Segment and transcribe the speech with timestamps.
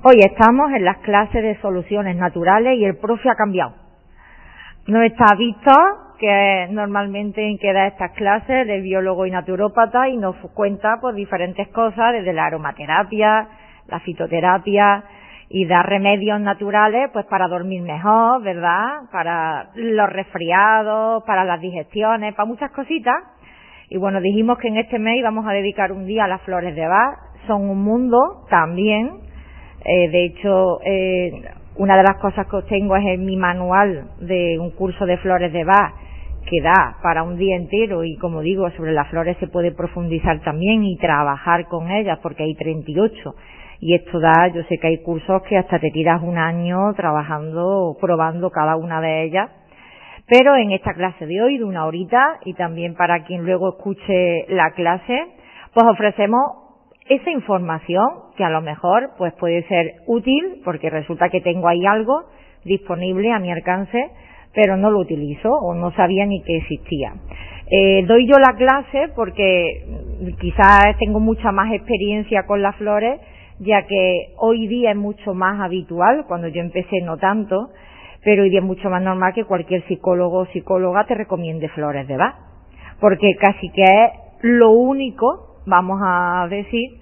[0.00, 3.74] Hoy estamos en las clases de soluciones naturales y el profe ha cambiado.
[4.86, 5.72] No está visto
[6.20, 11.16] que normalmente en que da estas clases de biólogo y naturópata y nos cuenta pues
[11.16, 13.48] diferentes cosas desde la aromaterapia,
[13.88, 15.02] la fitoterapia
[15.48, 19.00] y da remedios naturales pues para dormir mejor, ¿verdad?
[19.10, 23.16] Para los resfriados, para las digestiones, para muchas cositas.
[23.90, 26.76] Y bueno, dijimos que en este mes íbamos a dedicar un día a las flores
[26.76, 27.18] de Bach.
[27.48, 29.26] Son un mundo también
[29.84, 31.42] eh, de hecho, eh,
[31.76, 35.52] una de las cosas que tengo es en mi manual de un curso de flores
[35.52, 35.94] de Bach
[36.48, 38.04] que da para un día entero.
[38.04, 42.42] Y como digo, sobre las flores se puede profundizar también y trabajar con ellas porque
[42.42, 43.34] hay 38
[43.80, 47.96] y esto da, yo sé que hay cursos que hasta te tiras un año trabajando,
[48.00, 49.50] probando cada una de ellas,
[50.26, 54.46] pero en esta clase de hoy de una horita y también para quien luego escuche
[54.48, 55.26] la clase,
[55.72, 56.67] pues ofrecemos
[57.08, 58.06] esa información
[58.36, 62.24] que a lo mejor pues puede ser útil porque resulta que tengo ahí algo
[62.64, 64.10] disponible a mi alcance
[64.54, 67.12] pero no lo utilizo o no sabía ni que existía.
[67.70, 69.84] Eh, doy yo la clase porque
[70.40, 73.20] quizás tengo mucha más experiencia con las flores
[73.60, 77.70] ya que hoy día es mucho más habitual, cuando yo empecé no tanto,
[78.24, 82.06] pero hoy día es mucho más normal que cualquier psicólogo o psicóloga te recomiende flores
[82.06, 82.36] de Bach,
[83.00, 84.10] porque casi que es
[84.42, 86.97] lo único vamos a decir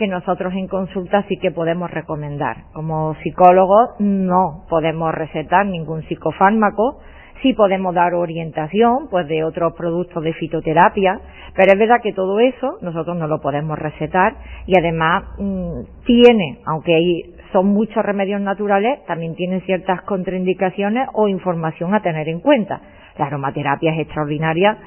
[0.00, 2.64] que nosotros en consulta sí que podemos recomendar.
[2.72, 7.00] Como psicólogos no podemos recetar ningún psicofármaco,
[7.42, 11.20] sí podemos dar orientación pues de otros productos de fitoterapia,
[11.54, 16.60] pero es verdad que todo eso nosotros no lo podemos recetar y además mm, tiene,
[16.64, 22.40] aunque hay, son muchos remedios naturales, también tienen ciertas contraindicaciones o información a tener en
[22.40, 22.80] cuenta.
[23.18, 24.78] La aromaterapia es extraordinaria,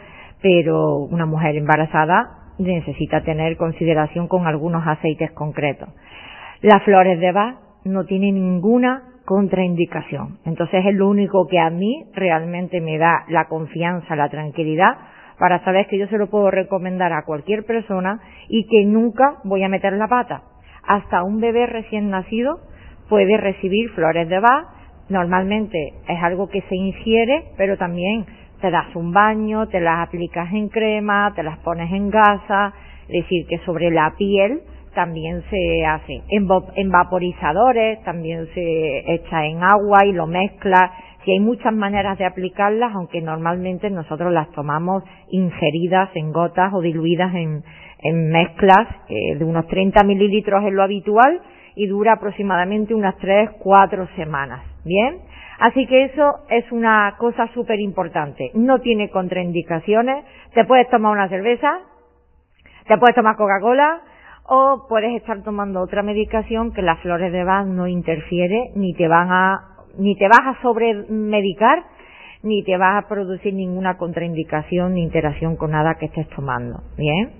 [0.41, 5.89] pero una mujer embarazada necesita tener consideración con algunos aceites concretos.
[6.61, 10.39] Las flores de Bach no tienen ninguna contraindicación.
[10.45, 14.97] Entonces es lo único que a mí realmente me da la confianza, la tranquilidad
[15.39, 19.63] para saber que yo se lo puedo recomendar a cualquier persona y que nunca voy
[19.63, 20.43] a meter la pata.
[20.85, 22.59] Hasta un bebé recién nacido
[23.09, 24.67] puede recibir flores de Bach.
[25.09, 28.25] Normalmente es algo que se ingiere, pero también
[28.63, 32.73] te das un baño, te las aplicas en crema, te las pones en gasa,
[33.09, 34.61] es decir, que sobre la piel
[34.95, 40.93] también se hace en, vaporizadores, también se echa en agua y lo mezcla.
[41.25, 46.79] Si hay muchas maneras de aplicarlas, aunque normalmente nosotros las tomamos ingeridas en gotas o
[46.79, 47.63] diluidas en,
[48.31, 51.41] mezclas eh, de unos 30 mililitros es lo habitual
[51.75, 54.61] y dura aproximadamente unas 3, 4 semanas.
[54.85, 55.19] Bien,
[55.59, 58.51] Así que eso es una cosa súper importante.
[58.53, 60.25] No tiene contraindicaciones.
[60.53, 61.79] Te puedes tomar una cerveza,
[62.87, 64.01] te puedes tomar Coca-Cola
[64.45, 69.07] o puedes estar tomando otra medicación que las flores de Bach no interfiere ni te
[69.07, 71.83] van a ni te vas a sobremedicar
[72.41, 76.81] ni te vas a producir ninguna contraindicación ni interacción con nada que estés tomando.
[76.97, 77.31] Bien.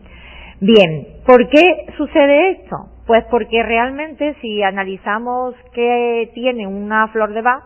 [0.61, 2.77] Bien, ¿por qué sucede esto?
[3.05, 7.63] Pues porque realmente si analizamos qué tiene una flor de Bach,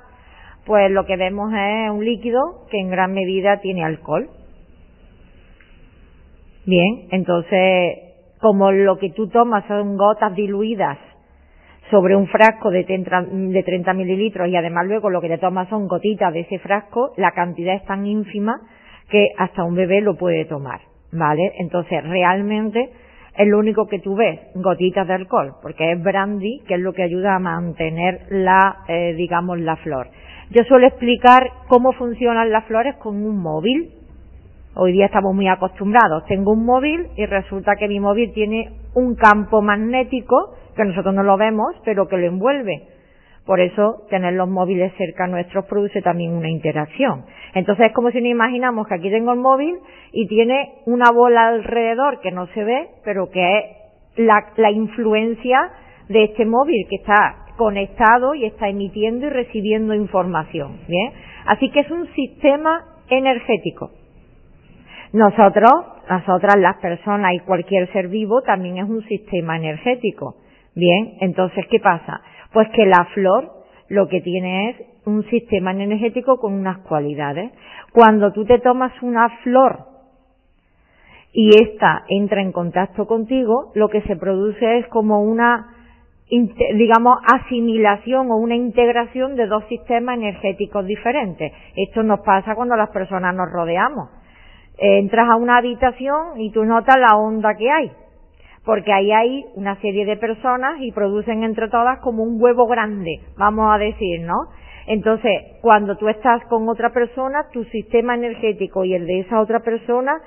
[0.68, 4.30] pues lo que vemos es un líquido que en gran medida tiene alcohol.
[6.66, 8.00] Bien, entonces,
[8.42, 10.98] como lo que tú tomas son gotas diluidas
[11.90, 16.34] sobre un frasco de 30, mililitros y además luego lo que te tomas son gotitas
[16.34, 18.60] de ese frasco, la cantidad es tan ínfima
[19.10, 20.82] que hasta un bebé lo puede tomar,
[21.14, 21.54] ¿vale?
[21.60, 22.90] Entonces, realmente
[23.38, 26.94] es lo único que tú ves, gotitas de alcohol, porque es brandy, que es lo
[26.94, 30.08] que ayuda a mantener la, eh, digamos, la flor.
[30.50, 33.92] Yo suelo explicar cómo funcionan las flores con un móvil.
[34.76, 36.26] Hoy día estamos muy acostumbrados.
[36.26, 41.24] Tengo un móvil y resulta que mi móvil tiene un campo magnético que nosotros no
[41.24, 42.88] lo vemos, pero que lo envuelve.
[43.48, 47.24] Por eso tener los móviles cerca nuestros produce también una interacción.
[47.54, 49.78] Entonces es como si nos imaginamos que aquí tengo el móvil
[50.12, 53.66] y tiene una bola alrededor que no se ve, pero que es
[54.18, 55.72] la, la influencia
[56.10, 60.82] de este móvil que está conectado y está emitiendo y recibiendo información.
[60.90, 61.14] Bien,
[61.46, 63.92] así que es un sistema energético.
[65.14, 65.72] Nosotros,
[66.10, 70.36] nosotras las personas y cualquier ser vivo también es un sistema energético.
[70.76, 72.22] Bien, entonces, ¿qué pasa?
[72.58, 73.52] Pues que la flor
[73.88, 77.52] lo que tiene es un sistema energético con unas cualidades.
[77.94, 79.86] Cuando tú te tomas una flor
[81.32, 85.68] y esta entra en contacto contigo, lo que se produce es como una,
[86.32, 91.54] digamos, asimilación o una integración de dos sistemas energéticos diferentes.
[91.76, 94.10] Esto nos pasa cuando las personas nos rodeamos.
[94.80, 97.92] Entras a una habitación y tú notas la onda que hay
[98.68, 103.22] porque ahí hay una serie de personas y producen entre todas como un huevo grande,
[103.38, 104.50] vamos a decir, ¿no?
[104.88, 105.32] Entonces,
[105.62, 110.20] cuando tú estás con otra persona, tu sistema energético y el de esa otra persona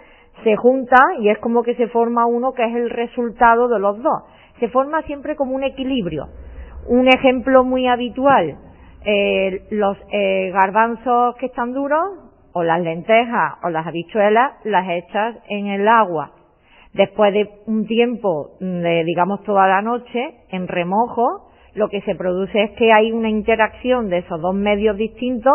[0.43, 4.03] se junta y es como que se forma uno que es el resultado de los
[4.03, 4.23] dos.
[4.59, 6.29] Se forma siempre como un equilibrio.
[6.89, 8.57] Un ejemplo muy habitual,
[9.05, 12.09] eh, los eh, garbanzos que están duros,
[12.55, 16.40] o las lentejas, o las habichuelas, las echas en el agua
[16.93, 22.63] Después de un tiempo, de, digamos toda la noche, en remojo, lo que se produce
[22.63, 25.55] es que hay una interacción de esos dos medios distintos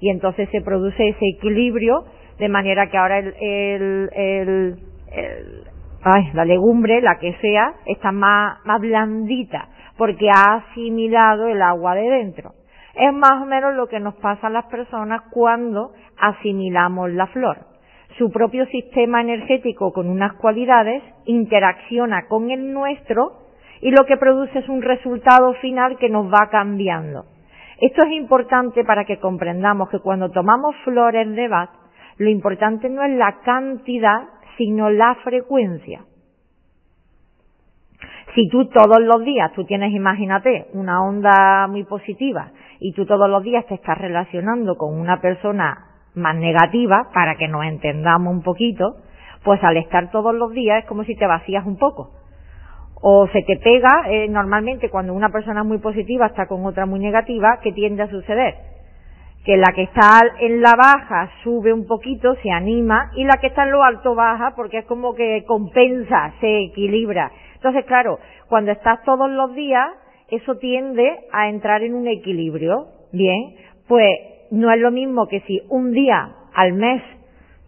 [0.00, 2.04] y entonces se produce ese equilibrio
[2.38, 5.64] de manera que ahora el, el, el,
[6.02, 11.94] ay, la legumbre, la que sea, está más, más blandita porque ha asimilado el agua
[11.94, 12.52] de dentro.
[12.94, 17.73] Es más o menos lo que nos pasa a las personas cuando asimilamos la flor
[18.18, 23.44] su propio sistema energético con unas cualidades interacciona con el nuestro
[23.80, 27.24] y lo que produce es un resultado final que nos va cambiando.
[27.80, 31.70] Esto es importante para que comprendamos que cuando tomamos flores de Bach,
[32.18, 36.04] lo importante no es la cantidad, sino la frecuencia.
[38.34, 43.28] Si tú todos los días, tú tienes, imagínate, una onda muy positiva y tú todos
[43.28, 48.42] los días te estás relacionando con una persona más negativa, para que nos entendamos un
[48.42, 48.96] poquito,
[49.44, 52.10] pues al estar todos los días es como si te vacías un poco.
[53.00, 57.00] O se te pega, eh, normalmente cuando una persona muy positiva está con otra muy
[57.00, 58.54] negativa, ¿qué tiende a suceder?
[59.44, 63.48] Que la que está en la baja sube un poquito, se anima, y la que
[63.48, 67.30] está en lo alto baja porque es como que compensa, se equilibra.
[67.56, 68.18] Entonces, claro,
[68.48, 69.88] cuando estás todos los días,
[70.30, 72.86] eso tiende a entrar en un equilibrio.
[73.12, 73.54] Bien,
[73.86, 77.02] pues no es lo mismo que si un día al mes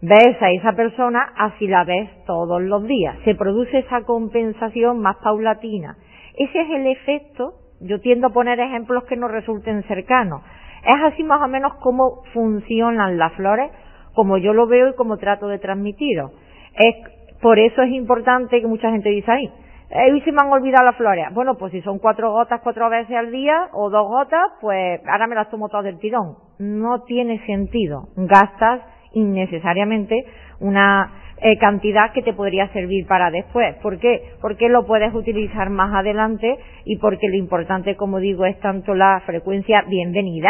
[0.01, 3.17] ves a esa persona, así la ves todos los días.
[3.25, 5.97] Se produce esa compensación más paulatina.
[6.35, 10.43] Ese es el efecto, yo tiendo a poner ejemplos que nos resulten cercanos.
[10.85, 13.69] Es así más o menos cómo funcionan las flores,
[14.13, 16.31] como yo lo veo y como trato de transmitirlo.
[16.73, 16.95] Es,
[17.41, 19.51] por eso es importante que mucha gente dice ahí,
[19.89, 21.27] eh, y se me han olvidado las flores.
[21.33, 25.27] Bueno, pues si son cuatro gotas cuatro veces al día o dos gotas, pues ahora
[25.27, 26.35] me las tomo todas del tirón.
[26.59, 28.09] No tiene sentido.
[28.15, 28.81] Gastas
[29.13, 30.25] innecesariamente
[30.59, 33.75] una eh, cantidad que te podría servir para después.
[33.75, 34.33] ¿Por qué?
[34.41, 39.21] Porque lo puedes utilizar más adelante y porque lo importante, como digo, es tanto la
[39.25, 40.49] frecuencia bienvenida.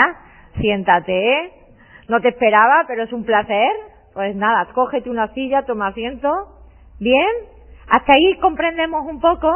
[0.59, 1.51] Siéntate,
[2.07, 3.71] no te esperaba, pero es un placer.
[4.13, 6.29] Pues nada, cógete una silla, toma asiento.
[6.99, 7.27] Bien,
[7.89, 9.49] hasta ahí comprendemos un poco.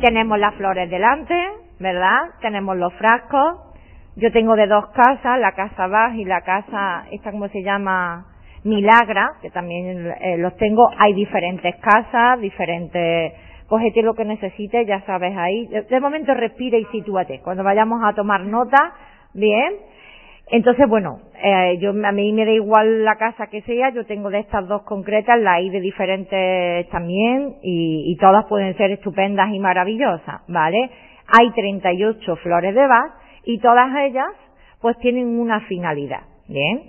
[0.00, 1.34] Tenemos las flores delante,
[1.78, 2.18] ¿verdad?
[2.40, 3.70] Tenemos los frascos.
[4.16, 8.26] Yo tengo de dos casas, la casa baja y la casa, esta como se llama,
[8.64, 10.90] Milagra, que también eh, los tengo.
[10.98, 13.32] Hay diferentes casas, diferentes,
[13.66, 15.66] cógete lo que necesites, ya sabes ahí.
[15.66, 17.40] De, momento respira y sitúate.
[17.40, 18.92] Cuando vayamos a tomar nota,
[19.32, 19.74] bien,
[20.50, 24.30] entonces, bueno, eh, yo, a mí me da igual la casa que sea, yo tengo
[24.30, 29.52] de estas dos concretas, la hay de diferentes también, y, y todas pueden ser estupendas
[29.52, 30.90] y maravillosas, ¿vale?
[31.28, 33.12] Hay 38 flores de Bach,
[33.44, 34.28] y todas ellas,
[34.80, 36.82] pues tienen una finalidad, ¿bien?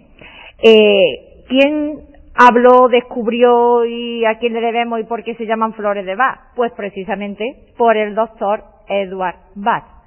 [0.63, 1.99] Eh, ¿Quién
[2.33, 6.53] habló, descubrió y a quién le debemos y por qué se llaman flores de Bach?
[6.55, 10.00] Pues precisamente por el doctor Edward Bach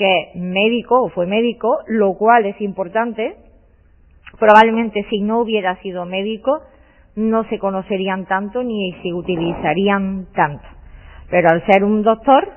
[0.00, 3.36] que es médico o fue médico, lo cual es importante.
[4.38, 6.62] Probablemente si no hubiera sido médico
[7.16, 10.64] no se conocerían tanto ni se utilizarían tanto.
[11.28, 12.48] Pero al ser un doctor,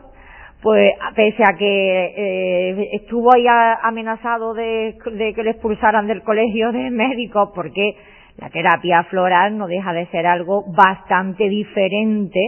[0.61, 3.45] pues pese a que eh, estuvo ahí
[3.81, 7.97] amenazado de, de que le expulsaran del colegio de médicos porque
[8.37, 12.39] la terapia floral no deja de ser algo bastante diferente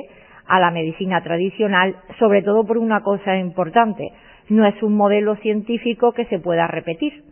[0.47, 4.13] a la medicina tradicional, sobre todo por una cosa importante
[4.49, 7.23] no es un modelo científico que se pueda repetir.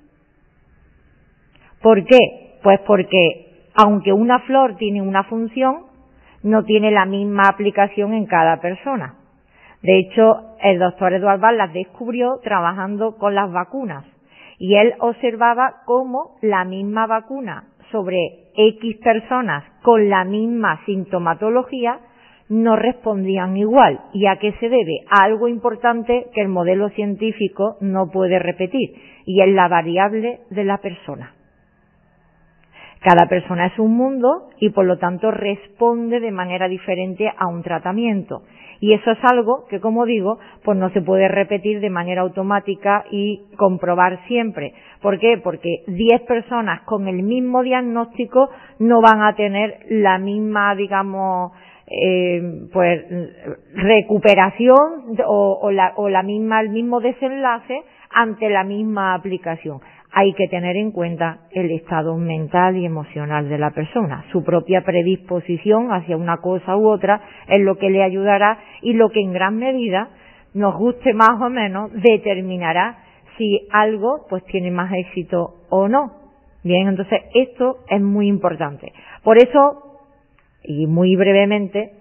[1.82, 2.60] ¿Por qué?
[2.64, 5.86] Pues porque aunque una flor tiene una función,
[6.44, 9.16] no tiene la misma aplicación en cada persona.
[9.82, 14.06] De hecho, el doctor Eduard Ball las descubrió trabajando con las vacunas
[14.58, 22.00] y él observaba cómo la misma vacuna sobre X personas con la misma sintomatología
[22.54, 24.00] no respondían igual.
[24.14, 25.02] ¿Y a qué se debe?
[25.10, 28.94] A algo importante que el modelo científico no puede repetir,
[29.26, 31.34] y es la variable de la persona.
[33.02, 37.62] Cada persona es un mundo y por lo tanto responde de manera diferente a un
[37.62, 38.44] tratamiento.
[38.80, 43.04] Y eso es algo que, como digo, pues no se puede repetir de manera automática
[43.12, 44.74] y comprobar siempre.
[45.02, 45.38] ¿Por qué?
[45.44, 51.52] Porque 10 personas con el mismo diagnóstico no van a tener la misma, digamos,
[51.88, 53.02] eh, pues
[53.74, 59.82] recuperación o, o, la, o la misma, el mismo desenlace ante la misma aplicación
[60.16, 64.24] hay que tener en cuenta el estado mental y emocional de la persona.
[64.32, 69.10] Su propia predisposición hacia una cosa u otra es lo que le ayudará y lo
[69.10, 70.10] que en gran medida,
[70.54, 73.00] nos guste más o menos, determinará
[73.40, 76.12] si algo pues tiene más éxito o no.
[76.64, 78.94] Bien, entonces esto es muy importante.
[79.24, 79.93] Por eso,
[80.64, 81.92] y muy brevemente,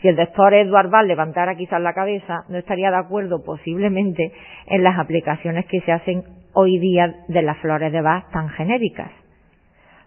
[0.00, 4.32] si el doctor Edward Ball levantara quizás la cabeza, no estaría de acuerdo posiblemente
[4.66, 6.22] en las aplicaciones que se hacen
[6.52, 9.10] hoy día de las flores de Bach tan genéricas.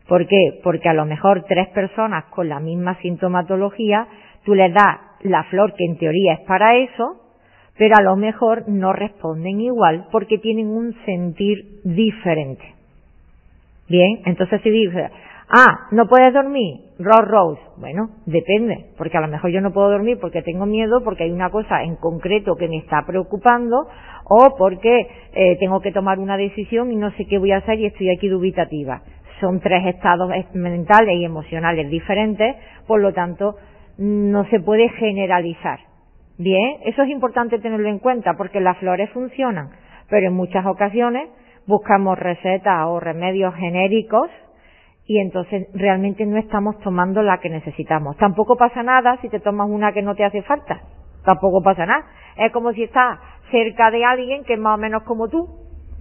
[0.07, 0.59] ¿Por qué?
[0.63, 4.07] Porque a lo mejor tres personas con la misma sintomatología,
[4.43, 7.21] tú les das la flor que en teoría es para eso,
[7.77, 12.63] pero a lo mejor no responden igual porque tienen un sentir diferente.
[13.87, 15.09] Bien, entonces si dice,
[15.51, 17.61] ah, no puedes dormir, Rose Rose.
[17.77, 21.31] Bueno, depende, porque a lo mejor yo no puedo dormir porque tengo miedo, porque hay
[21.31, 23.87] una cosa en concreto que me está preocupando,
[24.25, 27.79] o porque eh, tengo que tomar una decisión y no sé qué voy a hacer
[27.79, 29.01] y estoy aquí dubitativa.
[29.39, 32.55] Son tres estados mentales y emocionales diferentes,
[32.87, 33.55] por lo tanto,
[33.97, 35.79] no se puede generalizar.
[36.37, 39.69] Bien, eso es importante tenerlo en cuenta porque las flores funcionan,
[40.09, 41.29] pero en muchas ocasiones
[41.67, 44.29] buscamos recetas o remedios genéricos
[45.11, 48.15] y entonces realmente no estamos tomando la que necesitamos.
[48.15, 50.79] Tampoco pasa nada si te tomas una que no te hace falta.
[51.25, 52.05] Tampoco pasa nada.
[52.37, 53.19] Es como si estás
[53.51, 55.49] cerca de alguien que es más o menos como tú,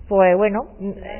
[0.09, 0.61] pues bueno,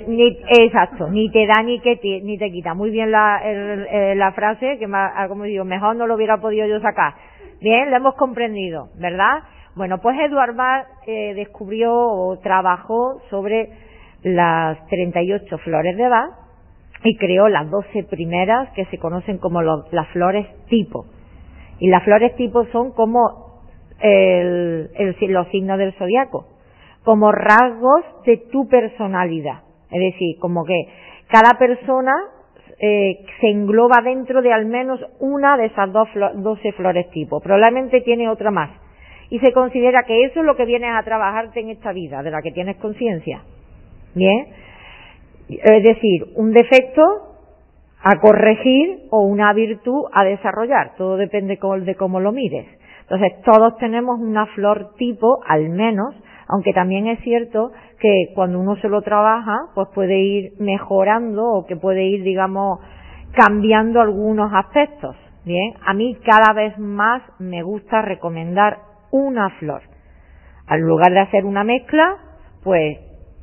[0.07, 2.75] ni, exacto, ni te da ni que te, ni te quita.
[2.75, 6.37] Muy bien la, eh, la frase, que más, ah, como digo, mejor no lo hubiera
[6.37, 7.15] podido yo sacar.
[7.61, 9.43] Bien, lo hemos comprendido, ¿verdad?
[9.75, 13.69] Bueno, pues Eduard Bach eh, descubrió o trabajó sobre
[14.23, 16.50] las 38 flores de Bach
[17.03, 21.07] y creó las 12 primeras que se conocen como las flores tipo.
[21.79, 23.63] Y las flores tipo son como
[24.01, 24.91] el,
[25.29, 26.47] los signos del zodiaco,
[27.05, 29.61] como rasgos de tu personalidad.
[29.91, 30.89] Es decir, como que
[31.29, 32.13] cada persona
[32.79, 37.41] eh, se engloba dentro de al menos una de esas dos 12 flores tipo.
[37.41, 38.71] Probablemente tiene otra más.
[39.31, 42.31] Y se considera que eso es lo que vienes a trabajarte en esta vida, de
[42.31, 43.43] la que tienes conciencia.
[44.15, 44.47] Bien.
[45.63, 47.31] Es decir, un defecto
[48.03, 50.95] a corregir o una virtud a desarrollar.
[50.97, 52.67] Todo depende de cómo lo mires.
[53.03, 56.15] Entonces, todos tenemos una flor tipo, al menos,
[56.49, 61.67] aunque también es cierto que cuando uno se lo trabaja, pues puede ir mejorando o
[61.67, 62.81] que puede ir, digamos,
[63.33, 65.17] cambiando algunos aspectos.
[65.45, 68.79] Bien, a mí cada vez más me gusta recomendar
[69.11, 69.83] una flor.
[70.67, 72.17] Al lugar de hacer una mezcla,
[72.63, 72.99] pues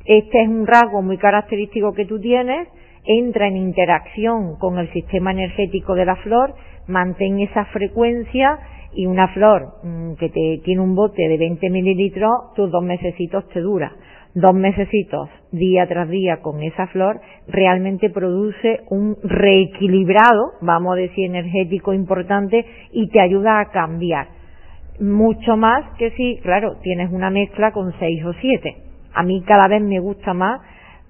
[0.07, 2.69] este es un rasgo muy característico que tú tienes,
[3.03, 6.55] entra en interacción con el sistema energético de la flor,
[6.87, 8.57] mantén esa frecuencia
[8.93, 13.47] y una flor mm, que te tiene un bote de 20 mililitros, tus dos mesecitos
[13.49, 13.91] te dura.
[14.33, 21.25] Dos mesecitos día tras día con esa flor realmente produce un reequilibrado, vamos a decir,
[21.25, 24.27] energético importante y te ayuda a cambiar.
[25.01, 28.86] Mucho más que si, claro, tienes una mezcla con seis o siete.
[29.13, 30.61] A mí cada vez me gusta más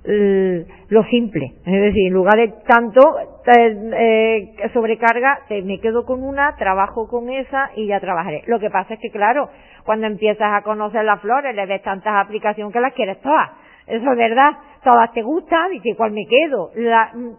[0.08, 1.54] lo simple.
[1.66, 3.02] Es decir, en lugar de tanto
[3.46, 8.44] eh, sobrecarga, me quedo con una, trabajo con esa y ya trabajaré.
[8.48, 9.50] Lo que pasa es que, claro,
[9.84, 13.52] cuando empiezas a conocer las flores, le ves tantas aplicaciones que las quieres todas.
[13.86, 14.52] Eso es verdad.
[14.84, 16.72] Todas te gustan, y cuál me quedo.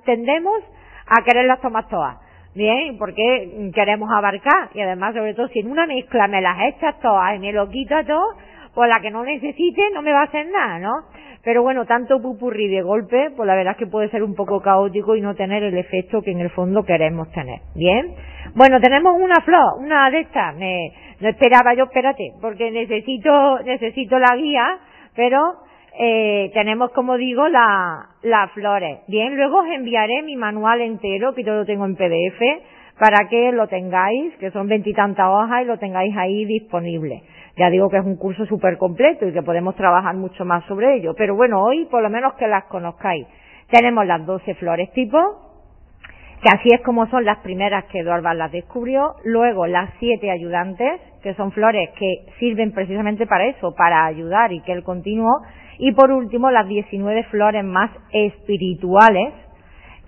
[0.05, 0.61] tendemos
[1.07, 2.17] a quererlas tomar todas.
[2.55, 4.71] Bien, porque queremos abarcar.
[4.75, 7.69] Y además, sobre todo, si en una mezcla me las echas todas y me lo
[7.69, 8.35] quito todo,
[8.75, 10.93] pues la que no necesite no me va a hacer nada, ¿no?
[11.45, 14.61] Pero bueno, tanto pupurri de golpe, pues la verdad es que puede ser un poco
[14.61, 17.61] caótico y no tener el efecto que en el fondo queremos tener.
[17.75, 18.15] Bien.
[18.55, 20.57] Bueno, tenemos una flor, una de estas.
[20.57, 24.79] Me, no esperaba yo, espérate, porque necesito, necesito la guía,
[25.15, 25.41] pero
[25.99, 29.01] eh, tenemos, como digo, la, las flores.
[29.09, 32.41] Bien, luego os enviaré mi manual entero, que todo lo tengo en PDF,
[32.99, 37.23] para que lo tengáis, que son veintitantas hojas y lo tengáis ahí disponible.
[37.57, 40.97] Ya digo que es un curso súper completo y que podemos trabajar mucho más sobre
[40.97, 41.15] ello.
[41.17, 43.27] Pero bueno, hoy por lo menos que las conozcáis.
[43.71, 45.19] Tenemos las 12 flores tipo,
[46.43, 51.01] que así es como son las primeras que Eduardo las descubrió, luego las siete ayudantes,
[51.23, 55.43] que son flores que sirven precisamente para eso, para ayudar y que él continuó,
[55.79, 59.35] y por último las 19 flores más espirituales,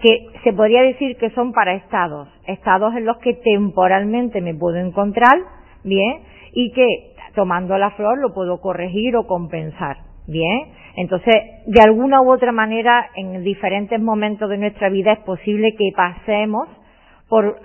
[0.01, 4.79] que se podría decir que son para estados, estados en los que temporalmente me puedo
[4.79, 5.39] encontrar,
[5.85, 10.73] bien, y que tomando la flor lo puedo corregir o compensar, bien.
[10.97, 11.35] Entonces,
[11.67, 16.69] de alguna u otra manera, en diferentes momentos de nuestra vida es posible que pasemos
[17.29, 17.61] por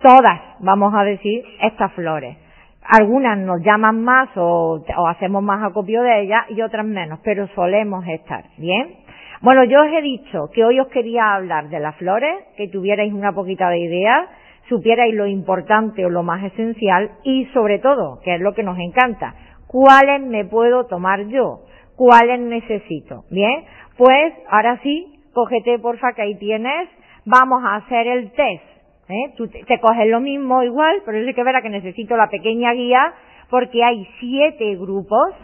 [0.00, 2.36] todas, vamos a decir, estas flores.
[2.82, 7.48] Algunas nos llaman más o, o hacemos más acopio de ellas y otras menos, pero
[7.48, 8.96] solemos estar, ¿bien?
[9.42, 13.10] Bueno, yo os he dicho que hoy os quería hablar de las flores, que tuvierais
[13.10, 14.28] una poquita de idea,
[14.68, 18.78] supierais lo importante o lo más esencial y sobre todo, que es lo que nos
[18.78, 19.34] encanta,
[19.66, 21.60] cuáles me puedo tomar yo,
[21.96, 23.24] cuáles necesito.
[23.30, 23.64] Bien,
[23.96, 26.90] pues ahora sí, cógete porfa que ahí tienes,
[27.24, 28.64] vamos a hacer el test.
[29.08, 29.32] ¿eh?
[29.38, 33.14] Tú te, coges lo mismo igual, pero es que verá que necesito la pequeña guía
[33.48, 35.34] porque hay siete grupos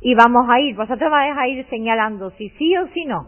[0.00, 3.26] y vamos a ir, vosotros vais a ir señalando si sí o si no,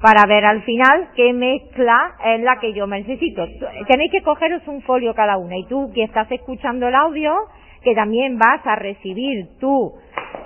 [0.00, 3.46] para ver al final qué mezcla es la que yo necesito.
[3.88, 7.32] Tenéis que cogeros un folio cada una y tú que estás escuchando el audio,
[7.82, 9.94] que también vas a recibir tú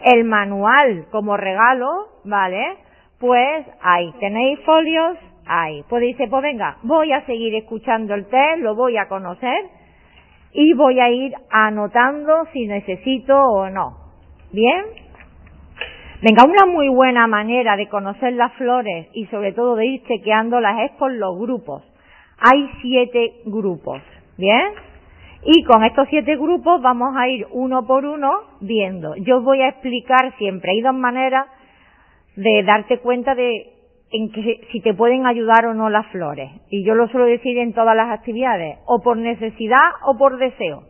[0.04, 1.88] el manual como regalo,
[2.24, 2.76] ¿vale?
[3.18, 5.82] Pues ahí tenéis folios, ahí.
[5.88, 9.58] Podéis decir, pues venga, voy a seguir escuchando el test, lo voy a conocer
[10.52, 13.96] y voy a ir anotando si necesito o no.
[14.52, 15.07] ¿Bien?
[16.20, 20.90] Venga, una muy buena manera de conocer las flores y sobre todo de ir chequeándolas
[20.90, 21.84] es por los grupos.
[22.40, 24.02] Hay siete grupos,
[24.37, 24.66] ¿bien?
[25.44, 29.14] Y con estos siete grupos vamos a ir uno por uno viendo.
[29.14, 31.46] Yo voy a explicar siempre, hay dos maneras
[32.34, 33.75] de darte cuenta de
[34.10, 36.50] en que si te pueden ayudar o no las flores.
[36.68, 40.82] Y yo lo suelo decir en todas las actividades, o por necesidad o por deseo.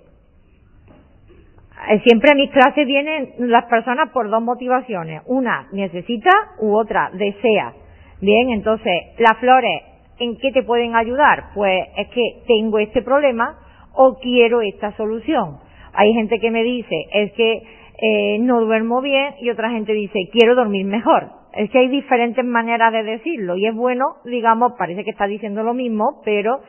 [1.87, 5.23] Eh, siempre a mis clases vienen las personas por dos motivaciones.
[5.26, 6.30] Una, necesita
[6.61, 7.73] u otra, desea.
[8.20, 9.82] Bien, entonces, las flores,
[10.19, 11.50] ¿en qué te pueden ayudar?
[11.54, 13.58] Pues es que tengo este problema
[13.95, 15.58] o quiero esta solución.
[15.93, 17.62] Hay gente que me dice, es que
[18.00, 21.30] eh, no duermo bien y otra gente dice, quiero dormir mejor.
[21.52, 25.62] Es que hay diferentes maneras de decirlo y es bueno, digamos, parece que está diciendo
[25.62, 26.60] lo mismo, pero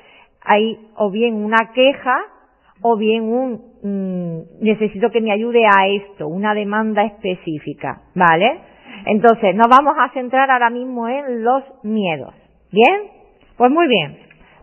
[0.41, 2.17] hay o bien una queja
[2.82, 8.62] o bien un mm, necesito que me ayude a esto, una demanda específica, ¿vale?
[9.06, 12.34] Entonces, nos vamos a centrar ahora mismo en los miedos.
[12.72, 13.10] ¿Bien?
[13.58, 14.18] Pues muy bien.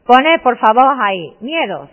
[0.07, 1.91] Pone, por favor, ahí, miedos.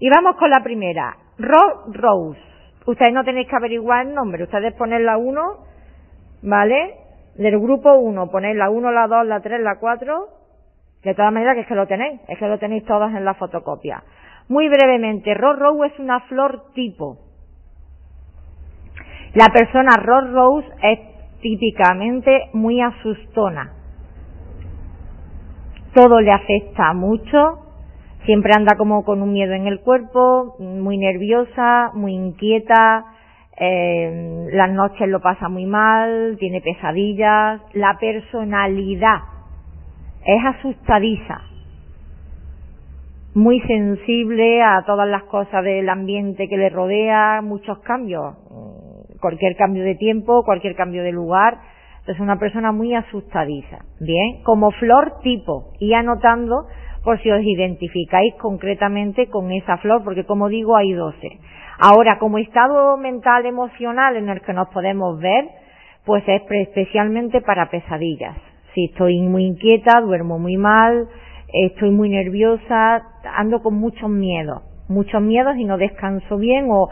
[0.00, 1.16] Y vamos con la primera.
[1.38, 2.40] Ro Rose.
[2.86, 4.44] Ustedes no tenéis que averiguar el nombre.
[4.44, 5.40] Ustedes ponen la 1,
[6.42, 6.94] ¿vale?
[7.36, 10.28] Del grupo 1, ponéis la 1, la 2, la 3, la 4.
[11.04, 12.20] De todas maneras que es que lo tenéis.
[12.28, 14.02] Es que lo tenéis todas en la fotocopia.
[14.48, 17.18] Muy brevemente, Rose Rose es una flor tipo.
[19.34, 20.98] La persona Rose Rose es
[21.42, 23.74] típicamente muy asustona.
[25.94, 27.58] Todo le afecta mucho,
[28.24, 33.04] siempre anda como con un miedo en el cuerpo, muy nerviosa, muy inquieta,
[33.60, 39.18] eh, las noches lo pasa muy mal, tiene pesadillas, la personalidad
[40.24, 41.47] es asustadiza
[43.38, 49.56] muy sensible a todas las cosas del ambiente que le rodea, muchos cambios, mm, cualquier
[49.56, 51.58] cambio de tiempo, cualquier cambio de lugar.
[52.06, 53.78] Es una persona muy asustadiza.
[54.00, 56.66] Bien, como flor tipo, y anotando
[57.04, 61.28] por si os identificáis concretamente con esa flor, porque como digo hay 12.
[61.78, 65.44] Ahora, como estado mental emocional en el que nos podemos ver,
[66.04, 68.36] pues es especialmente para pesadillas.
[68.74, 71.08] Si estoy muy inquieta, duermo muy mal,
[71.52, 73.02] estoy muy nerviosa,
[73.36, 76.88] ando con muchos miedos, muchos miedos y no descanso bien o,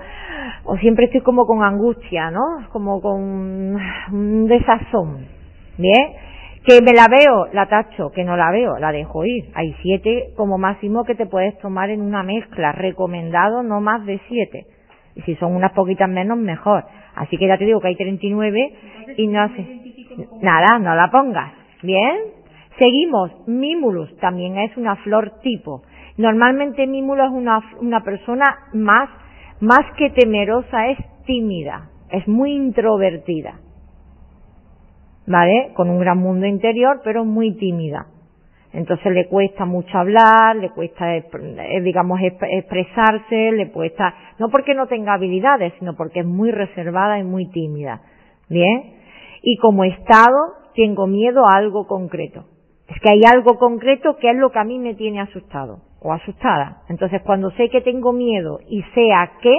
[0.65, 2.69] o siempre estoy como con angustia, ¿no?
[2.71, 3.77] Como con
[4.13, 5.27] un desazón,
[5.79, 6.13] ¿bien?
[6.65, 9.51] Que me la veo, la tacho, que no la veo, la dejo ir.
[9.55, 14.21] Hay siete como máximo que te puedes tomar en una mezcla, recomendado no más de
[14.29, 14.67] siete.
[15.15, 16.85] Y si son unas poquitas menos, mejor.
[17.15, 18.75] Así que ya te digo que hay 39
[19.17, 19.65] y no hace
[20.43, 21.53] nada, no la pongas.
[21.83, 22.36] ¿Bien?
[22.79, 25.83] Seguimos, Mimulus también es una flor tipo.
[26.19, 29.09] Normalmente Mimulus es una, una persona más,
[29.61, 33.61] más que temerosa, es tímida, es muy introvertida.
[35.27, 35.73] ¿Vale?
[35.75, 38.07] Con un gran mundo interior, pero muy tímida.
[38.75, 44.87] Entonces le cuesta mucho hablar, le cuesta, eh, digamos, expresarse, le cuesta, no porque no
[44.87, 48.03] tenga habilidades, sino porque es muy reservada y muy tímida.
[48.51, 48.97] ¿Bien?
[49.43, 52.45] Y como estado, tengo miedo a algo concreto
[52.89, 56.13] Es que hay algo concreto que es lo que a mí me tiene asustado o
[56.13, 56.83] asustada.
[56.89, 59.55] Entonces, cuando sé que tengo miedo y sé a qué,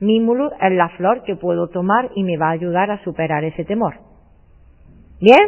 [0.00, 3.64] Mimulus es la flor que puedo tomar y me va a ayudar a superar ese
[3.64, 3.94] temor.
[5.20, 5.38] ¿Bien?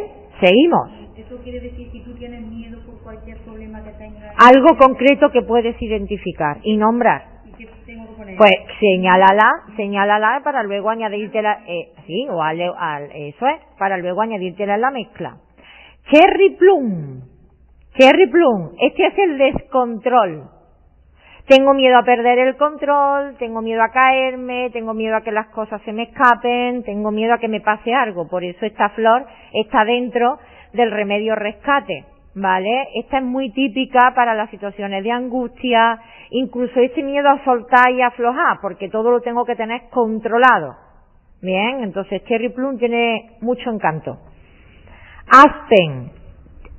[0.41, 0.89] Seguimos.
[1.17, 4.33] Eso quiere decir si tú tienes miedo por cualquier problema que tengas.
[4.37, 7.23] Algo concreto que puedes identificar y nombrar.
[7.45, 8.37] ¿Y qué tengo que poner?
[8.37, 14.21] Pues señálala, señálala para luego añadírtela, eh, sí, o al, al- eso es, para luego
[14.21, 15.37] añadírtela en la mezcla.
[16.11, 17.21] Cherry plum.
[17.97, 18.71] Cherry plum.
[18.79, 20.43] Este es el descontrol.
[21.47, 25.47] Tengo miedo a perder el control, tengo miedo a caerme, tengo miedo a que las
[25.47, 28.27] cosas se me escapen, tengo miedo a que me pase algo.
[28.27, 30.39] Por eso esta flor está dentro
[30.73, 32.87] del remedio rescate, ¿vale?
[32.95, 35.99] Esta es muy típica para las situaciones de angustia,
[36.31, 40.75] incluso este miedo a soltar y aflojar, porque todo lo tengo que tener controlado.
[41.41, 44.17] Bien, entonces Cherry Plum tiene mucho encanto.
[45.29, 46.11] Aspen.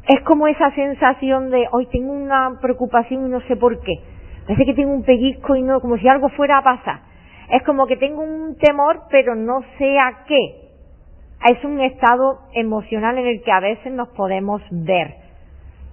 [0.09, 4.01] Es como esa sensación de, hoy tengo una preocupación y no sé por qué.
[4.47, 7.01] Parece que tengo un pellizco y no, como si algo fuera a pasar.
[7.51, 10.67] Es como que tengo un temor, pero no sé a qué.
[11.49, 15.17] Es un estado emocional en el que a veces nos podemos ver.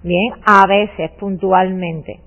[0.02, 2.20] Bien, a veces, puntualmente.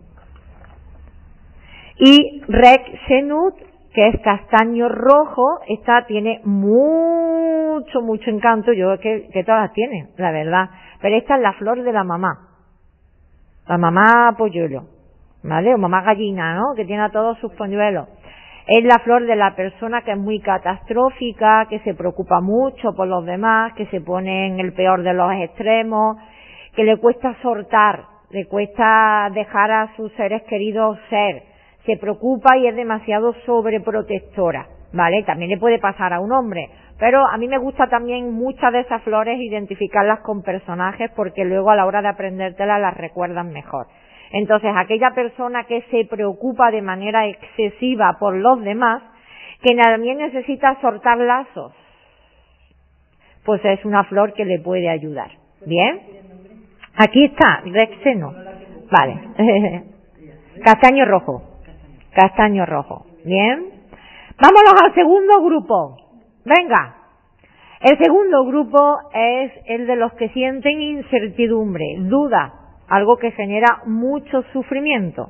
[2.00, 3.56] Y Rexenut,
[3.98, 8.72] que es castaño rojo, esta tiene mucho, mucho encanto.
[8.72, 10.70] Yo es que, que todas tienen, la verdad.
[11.02, 12.48] Pero esta es la flor de la mamá.
[13.68, 14.84] La mamá polluelo.
[15.42, 15.74] ¿Vale?
[15.74, 16.76] O mamá gallina, ¿no?
[16.76, 18.08] Que tiene a todos sus polluelos.
[18.68, 23.08] Es la flor de la persona que es muy catastrófica, que se preocupa mucho por
[23.08, 26.18] los demás, que se pone en el peor de los extremos,
[26.76, 31.57] que le cuesta soltar, le cuesta dejar a sus seres queridos ser,
[31.88, 35.24] se preocupa y es demasiado sobreprotectora, ¿vale?
[35.24, 36.70] También le puede pasar a un hombre,
[37.00, 41.72] pero a mí me gusta también muchas de esas flores identificarlas con personajes porque luego
[41.72, 43.88] a la hora de aprendértelas las recuerdan mejor.
[44.32, 49.02] Entonces, aquella persona que se preocupa de manera excesiva por los demás,
[49.62, 51.72] que también necesita soltar lazos,
[53.46, 55.32] pues es una flor que le puede ayudar.
[55.66, 56.02] ¿Bien?
[56.98, 58.34] Aquí está, Rexeno.
[58.92, 59.22] Vale.
[60.64, 61.57] Castaño rojo.
[62.18, 63.06] Castaño rojo.
[63.26, 63.64] Bien.
[64.42, 65.98] Vámonos al segundo grupo.
[66.46, 66.96] Venga.
[67.80, 72.54] El segundo grupo es el de los que sienten incertidumbre, duda,
[72.88, 75.30] algo que genera mucho sufrimiento.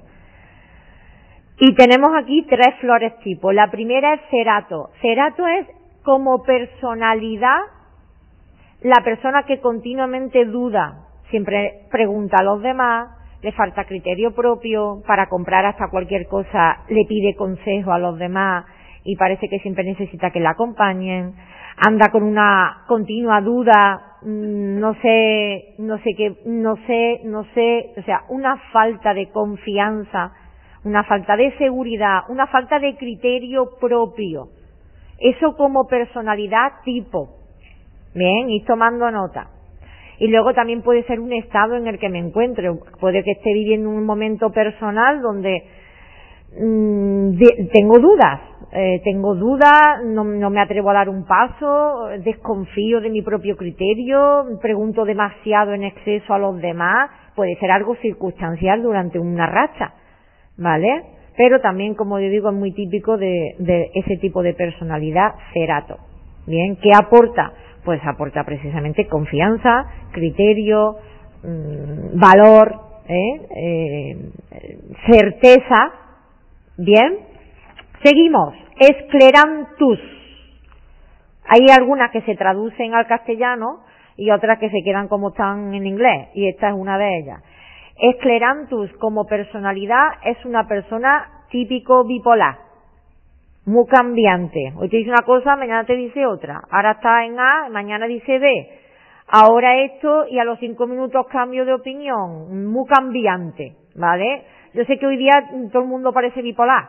[1.60, 3.52] Y tenemos aquí tres flores tipo.
[3.52, 4.92] La primera es cerato.
[5.02, 5.68] Cerato es
[6.04, 7.60] como personalidad
[8.82, 15.28] la persona que continuamente duda, siempre pregunta a los demás, le falta criterio propio, para
[15.28, 18.66] comprar hasta cualquier cosa le pide consejo a los demás
[19.04, 21.34] y parece que siempre necesita que la acompañen,
[21.78, 27.94] anda con una continua duda, mm, no sé, no sé qué, no sé, no sé,
[27.98, 30.34] o sea, una falta de confianza,
[30.84, 34.50] una falta de seguridad, una falta de criterio propio.
[35.20, 37.30] Eso como personalidad tipo.
[38.14, 39.50] Bien, ir tomando nota.
[40.20, 42.80] Y luego también puede ser un estado en el que me encuentro.
[43.00, 45.64] Puede que esté viviendo un momento personal donde
[46.60, 47.38] mm,
[47.72, 48.42] tengo dudas.
[48.72, 53.56] Eh, tengo dudas, no, no me atrevo a dar un paso, desconfío de mi propio
[53.56, 57.10] criterio, pregunto demasiado en exceso a los demás.
[57.36, 59.94] Puede ser algo circunstancial durante una racha.
[60.58, 61.04] ¿Vale?
[61.38, 65.98] Pero también, como yo digo, es muy típico de, de ese tipo de personalidad cerato.
[66.48, 67.54] Bien, ¿qué aporta?
[67.88, 70.98] Pues aporta precisamente confianza, criterio,
[71.42, 72.76] mm, valor,
[73.08, 73.48] ¿eh?
[73.56, 74.30] Eh,
[75.10, 75.94] certeza.
[76.78, 77.18] Bien,
[78.04, 78.54] seguimos.
[78.78, 80.02] Esclerantus.
[81.48, 83.86] Hay algunas que se traducen al castellano
[84.18, 87.42] y otras que se quedan como están en inglés, y esta es una de ellas.
[88.02, 92.58] Esclerantus como personalidad es una persona típico bipolar,
[93.68, 94.74] muy cambiante.
[94.78, 96.62] Hoy te dice una cosa, mañana te dice otra.
[96.72, 98.70] Ahora está en A, mañana dice B.
[99.28, 102.66] Ahora esto y a los cinco minutos cambio de opinión.
[102.72, 104.44] Muy cambiante, ¿vale?
[104.74, 106.88] Yo sé que hoy día todo el mundo parece bipolar.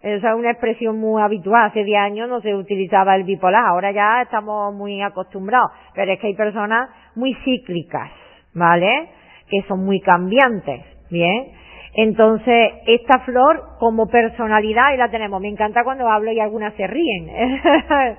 [0.00, 1.70] Esa es una expresión muy habitual.
[1.70, 3.66] Hace 10 años no se utilizaba el bipolar.
[3.66, 5.72] Ahora ya estamos muy acostumbrados.
[5.92, 8.10] Pero es que hay personas muy cíclicas,
[8.54, 9.10] ¿vale?
[9.48, 11.61] Que son muy cambiantes, ¿bien?
[11.94, 15.40] Entonces, esta flor como personalidad, ahí la tenemos.
[15.40, 17.28] Me encanta cuando hablo y algunas se ríen.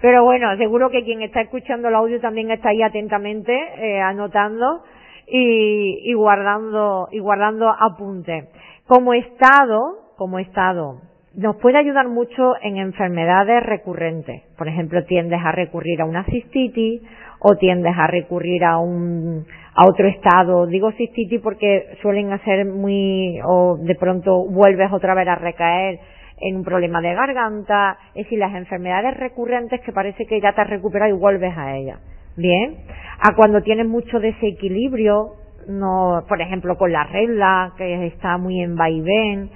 [0.00, 4.84] Pero bueno, seguro que quien está escuchando el audio también está ahí atentamente, eh, anotando
[5.26, 8.48] y, y guardando, y guardando apuntes.
[8.86, 11.00] Como estado, como estado,
[11.34, 14.42] nos puede ayudar mucho en enfermedades recurrentes.
[14.56, 17.02] Por ejemplo, tiendes a recurrir a una cistitis
[17.40, 19.46] o tiendes a recurrir a un,
[19.78, 20.66] a otro estado.
[20.66, 26.00] Digo cistitis porque suelen hacer muy, o de pronto vuelves otra vez a recaer
[26.40, 30.62] en un problema de garganta, es decir, las enfermedades recurrentes que parece que ya te
[30.62, 32.00] has recuperado y vuelves a ellas.
[32.36, 32.76] Bien,
[33.20, 35.34] a cuando tienes mucho desequilibrio,
[35.68, 39.50] no, por ejemplo, con la regla, que está muy en vaivén,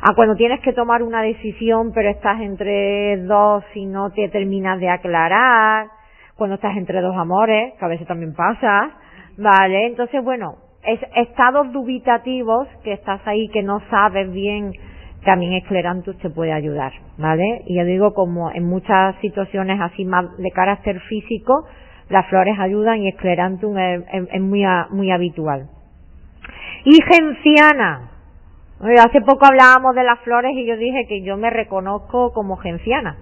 [0.00, 4.80] a cuando tienes que tomar una decisión pero estás entre dos y no te terminas
[4.80, 5.86] de aclarar,
[6.36, 8.92] cuando estás entre dos amores, que a veces también pasa,
[9.38, 9.86] ¿vale?
[9.86, 14.72] Entonces, bueno, es, estados dubitativos que estás ahí que no sabes bien,
[15.24, 17.62] también Esclerantus te puede ayudar, ¿vale?
[17.66, 21.66] Y yo digo, como en muchas situaciones así más de carácter físico,
[22.08, 25.68] las flores ayudan y Esclerantum es, es, muy, muy habitual.
[26.84, 28.12] Y genciana.
[28.80, 33.16] Hace poco hablábamos de las flores y yo dije que yo me reconozco como genciana.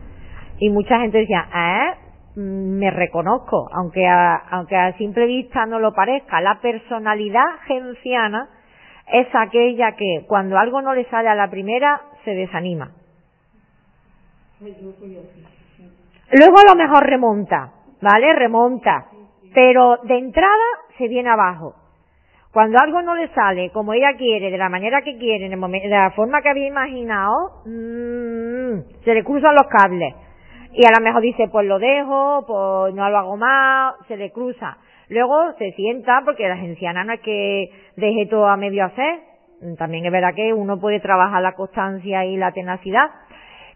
[0.59, 2.06] Y mucha gente decía, ¿eh?
[2.37, 8.51] Mm, me reconozco, aunque a, aunque a simple vista no lo parezca, la personalidad genciana
[9.11, 12.91] es aquella que cuando algo no le sale a la primera se desanima.
[14.61, 17.73] Luego a lo mejor remonta,
[18.03, 18.35] ¿vale?
[18.35, 19.07] Remonta,
[19.55, 20.65] pero de entrada
[20.99, 21.75] se viene abajo.
[22.53, 26.11] Cuando algo no le sale como ella quiere, de la manera que quiere, de la
[26.11, 30.26] forma que había imaginado, mmm, se le cruzan los cables
[30.77, 34.31] y a lo mejor dice, pues lo dejo, pues no lo hago más, se le
[34.31, 34.77] cruza.
[35.09, 39.21] Luego se sienta, porque la anciana no es que deje todo a medio hacer,
[39.79, 43.09] también es verdad que uno puede trabajar la constancia y la tenacidad,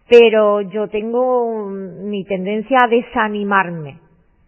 [0.07, 3.97] pero yo tengo mi tendencia a desanimarme.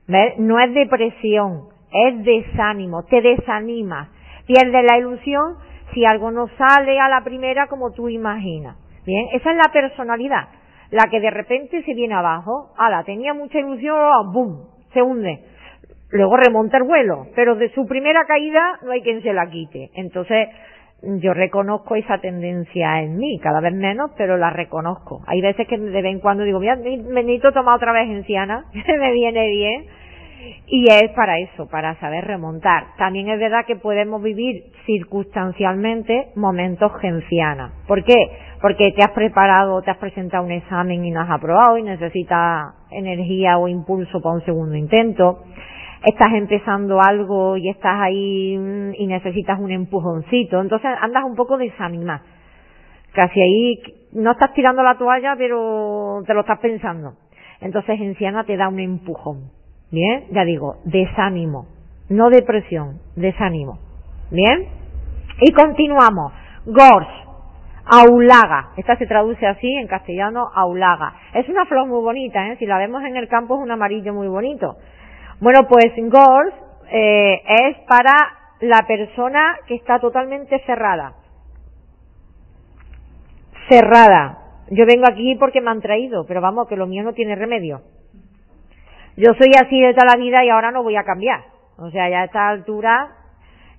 [0.07, 0.37] ¿Ves?
[0.37, 4.09] No es depresión, es desánimo, te desanimas,
[4.45, 5.55] pierdes la ilusión
[5.95, 8.77] si algo no sale a la primera como tú imaginas.
[9.05, 10.49] Bien, esa es la personalidad
[10.93, 13.97] la que de repente se viene abajo, ala, tenía mucha ilusión,
[14.31, 14.67] ¡boom!
[14.93, 15.39] se hunde.
[16.11, 19.89] Luego remonta el vuelo, pero de su primera caída no hay quien se la quite.
[19.95, 20.49] Entonces,
[21.01, 25.23] yo reconozco esa tendencia en mí, cada vez menos, pero la reconozco.
[25.25, 28.65] Hay veces que de vez en cuando digo, mira, me necesito tomar otra vez enciana,
[28.73, 29.85] me viene bien,
[30.67, 32.95] y es para eso, para saber remontar.
[32.97, 37.71] También es verdad que podemos vivir circunstancialmente momentos gencianas.
[37.87, 38.13] ¿Por qué?
[38.63, 42.73] Porque te has preparado, te has presentado un examen y no has aprobado y necesitas
[42.91, 45.43] energía o impulso para un segundo intento.
[46.01, 50.61] Estás empezando algo y estás ahí mm, y necesitas un empujoncito.
[50.61, 52.23] Entonces andas un poco desanimado.
[53.11, 53.79] Casi ahí
[54.13, 57.15] no estás tirando la toalla, pero te lo estás pensando.
[57.59, 59.51] Entonces Enciana te da un empujón.
[59.91, 61.67] Bien, ya digo, desánimo.
[62.07, 63.77] No depresión, desánimo.
[64.31, 64.69] Bien.
[65.41, 66.31] Y continuamos.
[66.65, 67.22] Gors
[67.85, 68.69] Aulaga.
[68.77, 71.13] Esta se traduce así en castellano, aulaga.
[71.33, 72.55] Es una flor muy bonita, ¿eh?
[72.57, 74.77] Si la vemos en el campo es un amarillo muy bonito.
[75.41, 76.53] Bueno, pues Gors
[76.89, 78.13] eh, es para
[78.61, 81.13] la persona que está totalmente cerrada.
[83.67, 84.39] Cerrada.
[84.69, 87.81] Yo vengo aquí porque me han traído, pero vamos, que lo mío no tiene remedio.
[89.17, 91.41] Yo soy así de toda la vida y ahora no voy a cambiar.
[91.77, 93.22] O sea, ya a esta altura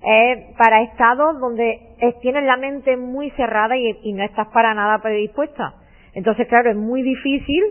[0.05, 1.79] es para estados donde
[2.21, 5.73] tienes la mente muy cerrada y, no estás para nada predispuesta.
[6.13, 7.63] Entonces, claro, es muy difícil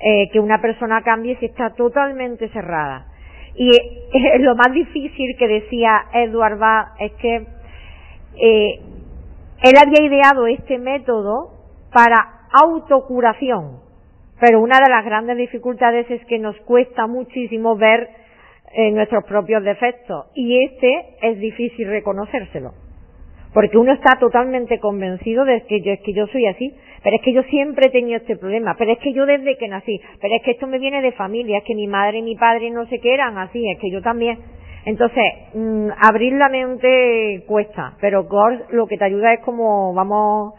[0.00, 3.06] eh, que una persona cambie si está totalmente cerrada.
[3.54, 3.70] Y
[4.40, 7.36] lo más difícil que decía Edward Bach es que
[8.36, 8.80] eh,
[9.62, 11.52] él había ideado este método
[11.92, 13.80] para autocuración,
[14.40, 18.23] pero una de las grandes dificultades es que nos cuesta muchísimo ver
[18.74, 20.26] en nuestros propios defectos.
[20.34, 22.72] Y este es difícil reconocérselo.
[23.52, 26.74] Porque uno está totalmente convencido de que yo es que yo soy así.
[27.02, 28.74] Pero es que yo siempre he tenido este problema.
[28.76, 31.58] Pero es que yo desde que nací pero es que esto me viene de familia
[31.58, 34.02] es que mi madre y mi padre no sé qué eran así es que yo
[34.02, 34.38] también.
[34.86, 40.54] Entonces mm, abrir la mente cuesta pero Gors lo que te ayuda es como vamos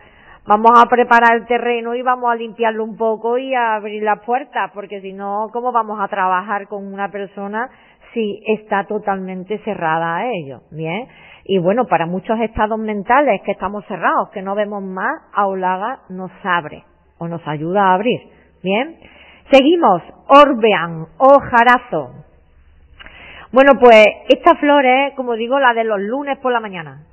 [0.47, 4.19] vamos a preparar el terreno y vamos a limpiarlo un poco y a abrir las
[4.23, 7.69] puertas, porque si no, ¿cómo vamos a trabajar con una persona
[8.15, 10.61] si está totalmente cerrada a ello.
[10.71, 11.07] Bien.
[11.43, 16.31] Y bueno, para muchos estados mentales que estamos cerrados, que no vemos más, Aulaga nos
[16.43, 16.83] abre
[17.19, 18.19] o nos ayuda a abrir.
[18.63, 18.97] Bien.
[19.51, 20.01] Seguimos.
[20.27, 22.25] Orbean o jarazo.
[23.51, 27.03] Bueno, pues esta flor es, como digo, la de los lunes por la mañana.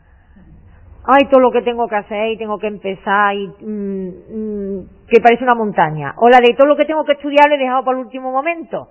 [1.05, 5.21] Ay, todo lo que tengo que hacer y tengo que empezar y mm, mm, que
[5.21, 6.15] parece una montaña.
[6.17, 8.31] O la de todo lo que tengo que estudiar le he dejado para el último
[8.31, 8.89] momento.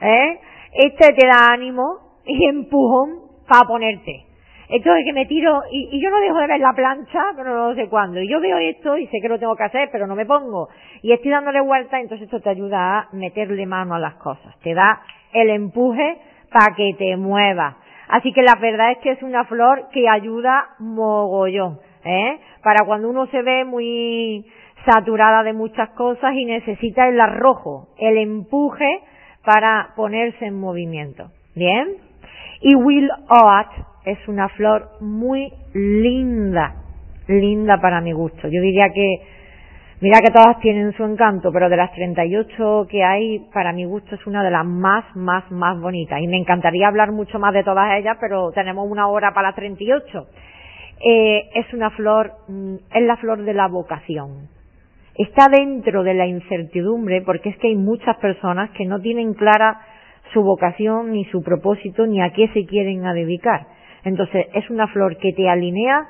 [0.00, 0.40] ¿Eh?
[0.74, 4.26] Este te da ánimo y empujón para ponerte.
[4.68, 7.74] Esto es que me tiro y, yo no dejo de ver la plancha, pero no
[7.74, 8.20] sé cuándo.
[8.20, 10.68] Y yo veo esto y sé que lo tengo que hacer, pero no me pongo.
[11.02, 14.58] Y estoy dándole vuelta, entonces esto te ayuda a meterle mano a las cosas.
[14.60, 16.18] Te da el empuje
[16.50, 17.76] para que te muevas.
[18.08, 22.38] Así que la verdad es que es una flor que ayuda mogollón, ¿eh?
[22.62, 24.46] Para cuando uno se ve muy
[24.86, 29.00] saturada de muchas cosas y necesita el arrojo, el empuje
[29.44, 31.30] para ponerse en movimiento.
[31.54, 31.96] ¿Bien?
[32.60, 33.68] Y Will Oat
[34.04, 36.74] es una flor muy linda,
[37.28, 38.48] linda para mi gusto.
[38.48, 39.20] Yo diría que,
[40.00, 44.14] mira que todas tienen su encanto, pero de las 38 que hay, para mi gusto
[44.14, 46.20] es una de las más, más, más bonitas.
[46.20, 49.56] Y me encantaría hablar mucho más de todas ellas, pero tenemos una hora para las
[49.56, 50.26] 38.
[51.06, 54.48] Eh, es una flor, mm, es la flor de la vocación.
[55.16, 59.80] Está dentro de la incertidumbre porque es que hay muchas personas que no tienen clara
[60.32, 63.66] su vocación, ni su propósito, ni a qué se quieren dedicar.
[64.02, 66.08] Entonces, es una flor que te alinea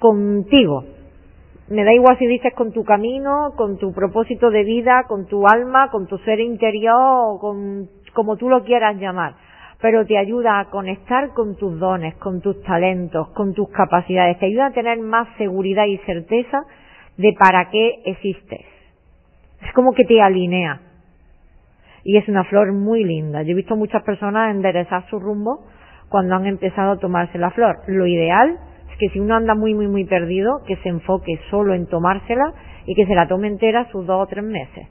[0.00, 0.84] contigo.
[1.68, 5.46] Me da igual si dices con tu camino, con tu propósito de vida, con tu
[5.46, 9.34] alma, con tu ser interior, o con como tú lo quieras llamar.
[9.80, 14.38] Pero te ayuda a conectar con tus dones, con tus talentos, con tus capacidades.
[14.38, 16.64] Te ayuda a tener más seguridad y certeza
[17.16, 18.64] de para qué existes.
[19.62, 20.80] Es como que te alinea
[22.04, 23.42] y es una flor muy linda.
[23.42, 25.64] Yo he visto muchas personas enderezar su rumbo
[26.08, 27.78] cuando han empezado a tomarse la flor.
[27.86, 28.58] Lo ideal
[28.90, 32.52] es que si uno anda muy, muy, muy perdido, que se enfoque solo en tomársela
[32.86, 34.86] y que se la tome entera sus dos o tres meses.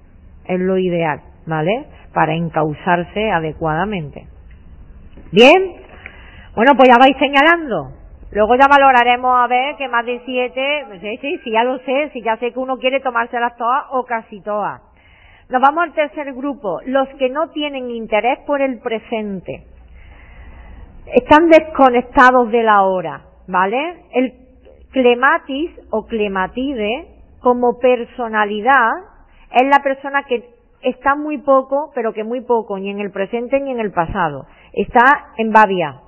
[0.46, 1.86] Es lo ideal, ¿vale?
[2.14, 4.28] Para encauzarse adecuadamente.
[5.32, 5.76] Bien,
[6.56, 8.03] bueno, pues ya vais señalando.
[8.34, 12.10] Luego ya valoraremos a ver que más de siete, sí, sí, sí, ya lo sé,
[12.14, 14.82] si ya sé que uno quiere tomárselas todas o casi todas.
[15.50, 19.66] Nos vamos al tercer grupo, los que no tienen interés por el presente.
[21.14, 24.06] Están desconectados de la hora, ¿vale?
[24.14, 24.34] El
[24.92, 27.08] clematis o clematide
[27.40, 28.90] como personalidad
[29.52, 30.50] es la persona que
[30.82, 34.48] está muy poco, pero que muy poco, ni en el presente ni en el pasado.
[34.72, 36.00] Está en babia.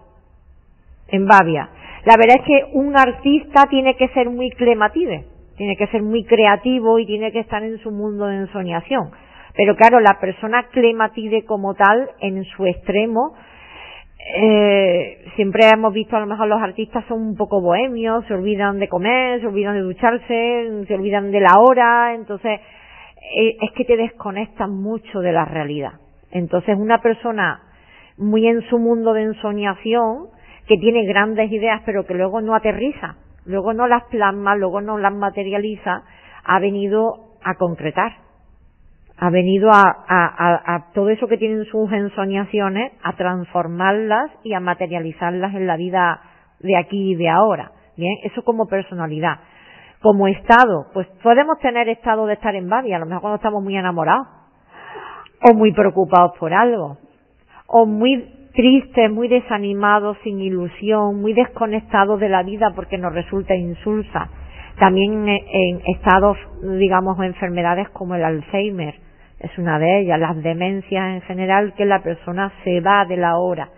[1.07, 1.69] En babia.
[2.05, 5.25] La verdad es que un artista tiene que ser muy clematide,
[5.57, 9.09] tiene que ser muy creativo y tiene que estar en su mundo de ensoñación.
[9.55, 13.33] Pero claro, la persona clematide como tal, en su extremo,
[14.37, 18.79] eh, siempre hemos visto a lo mejor los artistas son un poco bohemios, se olvidan
[18.79, 22.59] de comer, se olvidan de ducharse, se olvidan de la hora, entonces
[23.35, 25.93] eh, es que te desconectan mucho de la realidad.
[26.31, 27.61] Entonces una persona
[28.17, 30.27] muy en su mundo de ensoñación,
[30.67, 34.97] que tiene grandes ideas pero que luego no aterriza, luego no las plasma, luego no
[34.97, 36.03] las materializa,
[36.43, 38.25] ha venido a concretar
[39.17, 44.59] ha venido a, a, a, todo eso que tienen sus ensoñaciones, a transformarlas y a
[44.59, 46.19] materializarlas en la vida
[46.59, 47.71] de aquí y de ahora.
[47.95, 49.39] Bien, eso como personalidad.
[50.01, 53.63] Como estado, pues podemos tener estado de estar en Babia, a lo mejor cuando estamos
[53.63, 54.27] muy enamorados,
[55.49, 56.97] o muy preocupados por algo,
[57.67, 63.55] o muy tristes, muy desanimados, sin ilusión, muy desconectados de la vida porque nos resulta
[63.55, 64.29] insulsa.
[64.79, 68.95] También en estados, digamos, enfermedades como el Alzheimer,
[69.39, 73.37] es una de ellas, las demencias en general, que la persona se va de la
[73.37, 73.69] hora.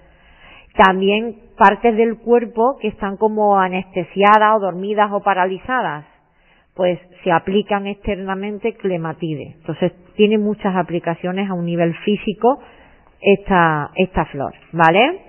[0.76, 6.06] También partes del cuerpo que están como anestesiadas o dormidas o paralizadas,
[6.76, 9.56] pues se aplican externamente clematide.
[9.58, 12.60] Entonces tiene muchas aplicaciones a un nivel físico
[13.22, 15.22] esta, esta flor, ¿vale?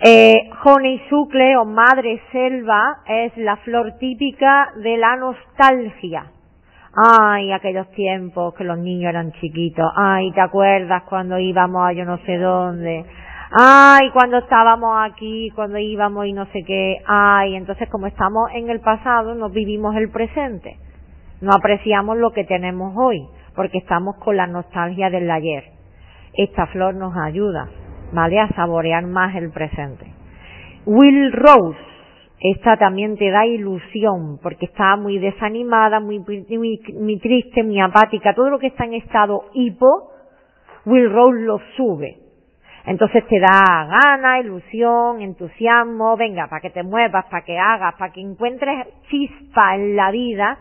[0.00, 6.26] Eh, honeysuckle o madre selva es la flor típica de la nostalgia.
[6.96, 9.90] Ay, aquellos tiempos que los niños eran chiquitos.
[9.96, 13.04] Ay, ¿te acuerdas cuando íbamos a yo no sé dónde?
[13.50, 16.98] Ay, cuando estábamos aquí, cuando íbamos y no sé qué.
[17.06, 20.76] Ay, entonces como estamos en el pasado, no vivimos el presente.
[21.40, 25.73] No apreciamos lo que tenemos hoy, porque estamos con la nostalgia del ayer.
[26.36, 27.68] Esta flor nos ayuda,
[28.12, 28.40] ¿vale?
[28.40, 30.06] A saborear más el presente.
[30.86, 31.94] Will Rose
[32.46, 36.22] esta también te da ilusión, porque está muy desanimada, muy,
[37.18, 40.10] triste, muy apática, todo lo que está en estado hipo,
[40.84, 42.18] Will Rose lo sube.
[42.84, 48.12] Entonces te da gana, ilusión, entusiasmo, venga, para que te muevas, para que hagas, para
[48.12, 50.58] que encuentres chispa en la vida,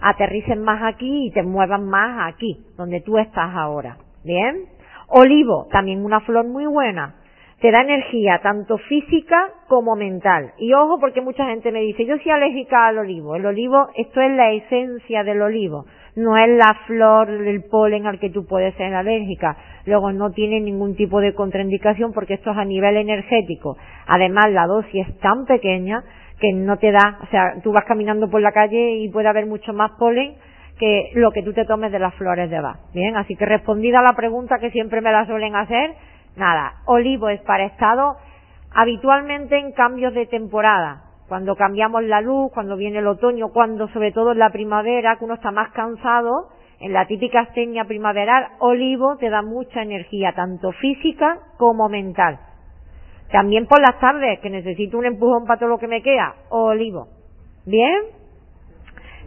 [0.00, 3.98] aterrices más aquí y te muevas más aquí, donde tú estás ahora.
[4.24, 4.64] ¿Bien?
[5.10, 7.16] Olivo, también una flor muy buena
[7.60, 10.52] te da energía tanto física como mental.
[10.58, 13.36] Y ojo porque mucha gente me dice, yo soy alérgica al olivo.
[13.36, 15.84] El olivo, esto es la esencia del olivo,
[16.16, 19.56] no es la flor del polen al que tú puedes ser alérgica.
[19.84, 23.76] Luego no tiene ningún tipo de contraindicación porque esto es a nivel energético.
[24.06, 26.02] Además la dosis es tan pequeña
[26.40, 29.44] que no te da, o sea, tú vas caminando por la calle y puede haber
[29.44, 30.34] mucho más polen
[30.80, 32.78] que lo que tú te tomes de las flores de Bach.
[32.92, 35.94] Bien, así que respondida a la pregunta que siempre me la suelen hacer,
[36.36, 38.16] Nada, olivo es para estado
[38.72, 44.12] habitualmente en cambios de temporada, cuando cambiamos la luz, cuando viene el otoño, cuando sobre
[44.12, 49.16] todo en la primavera, que uno está más cansado, en la típica astenia primaveral, olivo
[49.16, 52.38] te da mucha energía, tanto física como mental.
[53.30, 57.08] También por las tardes, que necesito un empujón para todo lo que me queda, olivo.
[57.66, 58.19] ¿Bien?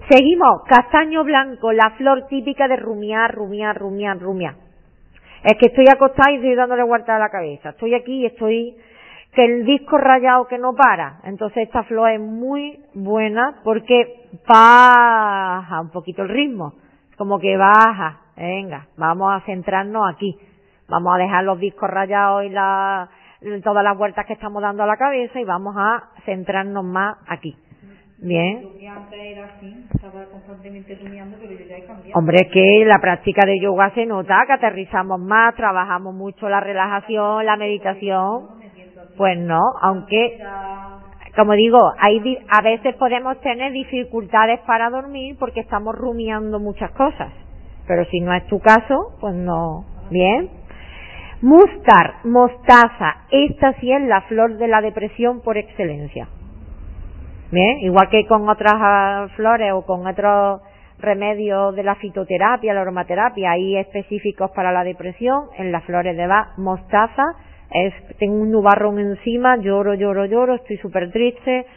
[0.10, 4.56] Seguimos, castaño blanco, la flor típica de rumiar, rumiar, rumiar, rumiar.
[5.44, 7.70] Es que estoy acostada y estoy dándole vuelta a la cabeza.
[7.70, 8.78] Estoy aquí y estoy
[9.34, 11.20] que el disco rayado que no para.
[11.24, 16.74] Entonces esta flor es muy buena porque baja un poquito el ritmo.
[17.18, 18.20] Como que baja.
[18.36, 20.38] Venga, vamos a centrarnos aquí.
[20.90, 23.10] Vamos a dejar los discos rayados y la,
[23.64, 27.56] todas las vueltas que estamos dando a la cabeza y vamos a centrarnos más aquí.
[28.24, 28.70] Bien.
[32.14, 36.62] Hombre, es que la práctica de yoga se nota que aterrizamos más, trabajamos mucho la
[36.62, 38.48] relajación, la meditación.
[39.18, 40.40] Pues no, aunque,
[41.36, 47.32] como digo, hay, a veces podemos tener dificultades para dormir porque estamos rumiando muchas cosas.
[47.88, 49.84] Pero si no es tu caso, pues no.
[50.10, 50.50] Bien.
[51.42, 56.30] Mustar, mostaza, esta sí es la flor de la depresión por excelencia.
[57.54, 60.62] Bien, igual que con otras ah, flores o con otros
[60.98, 66.28] remedios de la fitoterapia, la aromaterapia, hay específicos para la depresión, en las flores de
[66.58, 67.24] mostaza,
[67.70, 71.68] es, tengo un nubarrón encima, lloro, lloro, lloro, estoy súper triste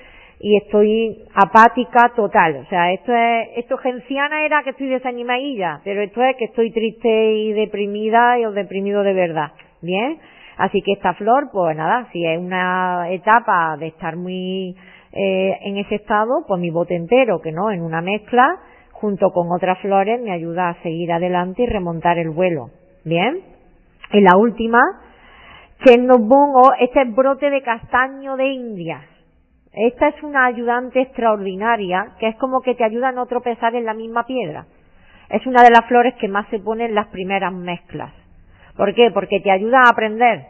[0.40, 2.56] y estoy apática total.
[2.64, 6.70] O sea, esto es, esto genciana era que estoy desanimadilla, pero esto es que estoy
[6.70, 9.52] triste y deprimida y o deprimido de verdad.
[9.82, 10.16] Bien,
[10.56, 14.74] así que esta flor, pues nada, si es una etapa de estar muy
[15.16, 18.58] eh, en ese estado, pues mi bote entero, que no, en una mezcla,
[18.92, 22.70] junto con otras flores, me ayuda a seguir adelante y remontar el vuelo.
[23.04, 23.40] Bien.
[24.12, 24.80] Y la última,
[25.84, 29.00] que nos pongo este brote de castaño de India.
[29.72, 33.84] Esta es una ayudante extraordinaria, que es como que te ayuda a no tropezar en
[33.84, 34.66] la misma piedra.
[35.28, 38.12] Es una de las flores que más se pone en las primeras mezclas.
[38.76, 39.10] ¿Por qué?
[39.12, 40.44] Porque te ayuda a aprender,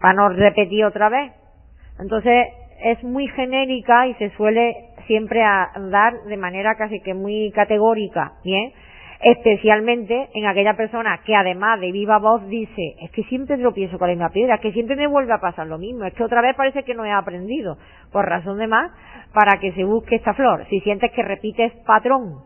[0.00, 1.32] para no repetir otra vez.
[1.98, 2.48] Entonces,
[2.82, 8.72] es muy genérica y se suele siempre dar de manera casi que muy categórica, ¿bien?
[9.20, 14.06] Especialmente en aquella persona que además de viva voz dice, es que siempre tropiezo con
[14.06, 16.40] la misma piedra, es que siempre me vuelve a pasar lo mismo, es que otra
[16.40, 17.78] vez parece que no he aprendido,
[18.12, 18.92] por razón de más,
[19.32, 20.66] para que se busque esta flor.
[20.70, 22.44] Si sientes que repites patrón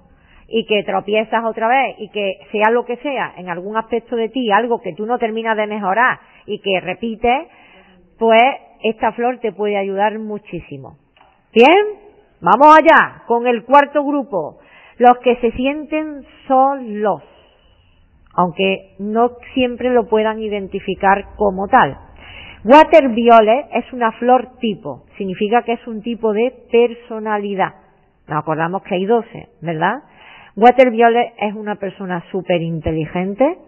[0.49, 4.31] y que tropiezas otra vez y que sea lo que sea en algún aspecto de
[4.31, 7.49] ti, algo que tú no terminas de mejorar y que repites,
[8.19, 10.97] pues esta flor te puede ayudar muchísimo.
[11.55, 12.01] Bien,
[12.41, 14.59] vamos allá con el cuarto grupo,
[14.99, 17.23] los que se sienten solos,
[18.35, 21.99] aunque no siempre lo puedan identificar como tal.
[22.65, 27.75] Water violet es una flor tipo, significa que es un tipo de personalidad.
[28.29, 30.05] Nos acordamos que hay 12, ¿verdad?
[30.55, 33.59] Water violet es una persona súper inteligente,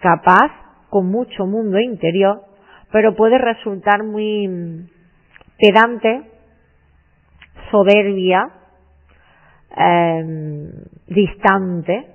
[0.00, 0.50] capaz,
[0.88, 2.42] con mucho mundo interior,
[2.94, 4.86] pero puede resultar muy
[5.58, 6.22] pedante,
[7.68, 8.48] soberbia,
[9.76, 10.70] em,
[11.08, 12.06] distante,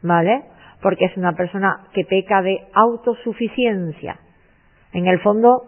[0.00, 0.44] ¿vale?
[0.80, 4.20] Porque es una persona que peca de autosuficiencia.
[4.94, 5.64] En el fondo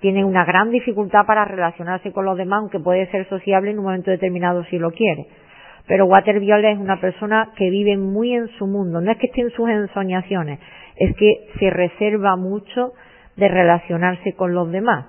[0.00, 3.86] tiene una gran dificultad para relacionarse con los demás, aunque puede ser sociable en un
[3.86, 5.28] momento determinado si lo quiere.
[5.86, 9.00] Pero Water Violet es una persona que vive muy en su mundo.
[9.00, 10.60] No es que esté en sus ensoñaciones,
[10.96, 12.92] es que se reserva mucho
[13.36, 15.06] de relacionarse con los demás.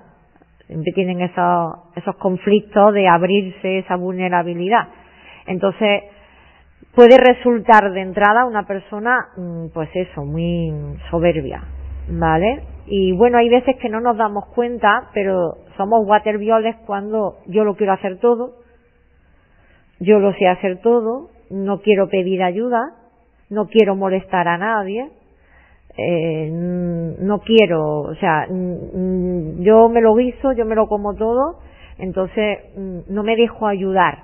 [0.66, 4.88] Siempre tienen esos, esos conflictos de abrirse esa vulnerabilidad.
[5.46, 6.02] Entonces,
[6.94, 10.72] puede resultar de entrada una persona, mm, pues eso, muy
[11.10, 11.62] soberbia,
[12.08, 12.62] ¿vale?
[12.86, 17.76] Y bueno, hay veces que no nos damos cuenta, pero somos watervioles cuando yo lo
[17.76, 18.54] quiero hacer todo,
[20.00, 22.80] yo lo sé hacer todo, no quiero pedir ayuda,
[23.50, 25.10] no quiero molestar a nadie,
[25.98, 31.58] eh, no quiero, o sea, yo me lo guiso, yo me lo como todo,
[31.98, 34.18] entonces no me dejo ayudar,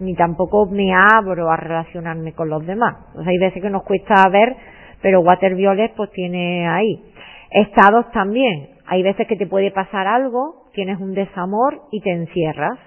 [0.00, 2.96] ni tampoco me abro a relacionarme con los demás.
[3.14, 4.56] O hay veces que nos cuesta ver,
[5.02, 7.04] pero Water Violet pues tiene ahí.
[7.50, 8.70] Estados también.
[8.86, 12.78] Hay veces que te puede pasar algo, tienes un desamor y te encierras.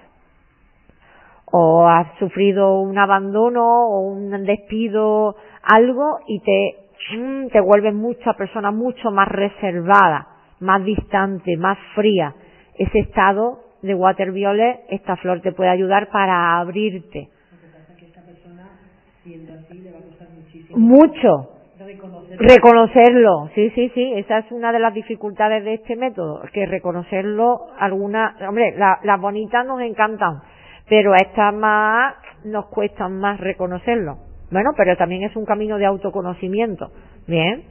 [1.52, 6.85] O has sufrido un abandono o un despido, algo y te
[7.16, 10.26] Mm, te vuelves mucha persona mucho más reservada,
[10.60, 12.34] más distante, más fría.
[12.78, 17.28] Ese estado de water violet, esta flor te puede ayudar para abrirte.
[20.74, 21.50] Mucho.
[22.38, 23.50] reconocerlo.
[23.54, 28.40] sí, sí, sí, esa es una de las dificultades de este método, que reconocerlo, algunas,
[28.42, 30.42] hombre, las bonitas nos encantan,
[30.88, 34.25] pero estas más nos cuestan más reconocerlo.
[34.50, 36.90] Bueno, pero también es un camino de autoconocimiento.
[37.26, 37.64] Bien.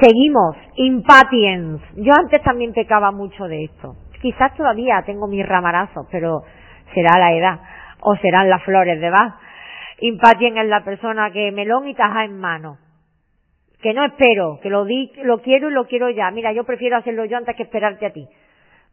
[0.00, 0.56] Seguimos.
[0.76, 1.84] Impatience.
[1.96, 3.96] Yo antes también pecaba mucho de esto.
[4.22, 6.42] Quizás todavía tengo mis ramarazos, pero
[6.94, 7.60] será la edad
[8.00, 9.34] o serán las flores de Bach.
[10.00, 12.78] Impatience es la persona que melón y taja en mano.
[13.82, 16.30] Que no espero, que lo di, lo quiero y lo quiero ya.
[16.30, 18.26] Mira, yo prefiero hacerlo yo antes que esperarte a ti.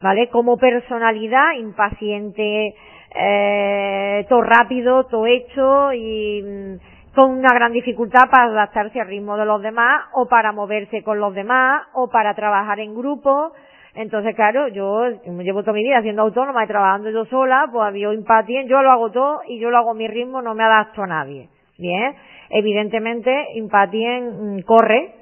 [0.01, 0.29] ¿Vale?
[0.29, 2.73] Como personalidad, impaciente,
[3.13, 9.37] eh, todo rápido, todo hecho y mm, con una gran dificultad para adaptarse al ritmo
[9.37, 13.53] de los demás o para moverse con los demás o para trabajar en grupo.
[13.95, 15.07] Entonces, claro, yo
[15.41, 18.91] llevo toda mi vida siendo autónoma y trabajando yo sola, pues había empatía, yo lo
[18.91, 21.49] hago todo y yo lo hago a mi ritmo, no me adapto a nadie.
[21.79, 22.15] Bien,
[22.49, 25.15] evidentemente, Impatien mm, corre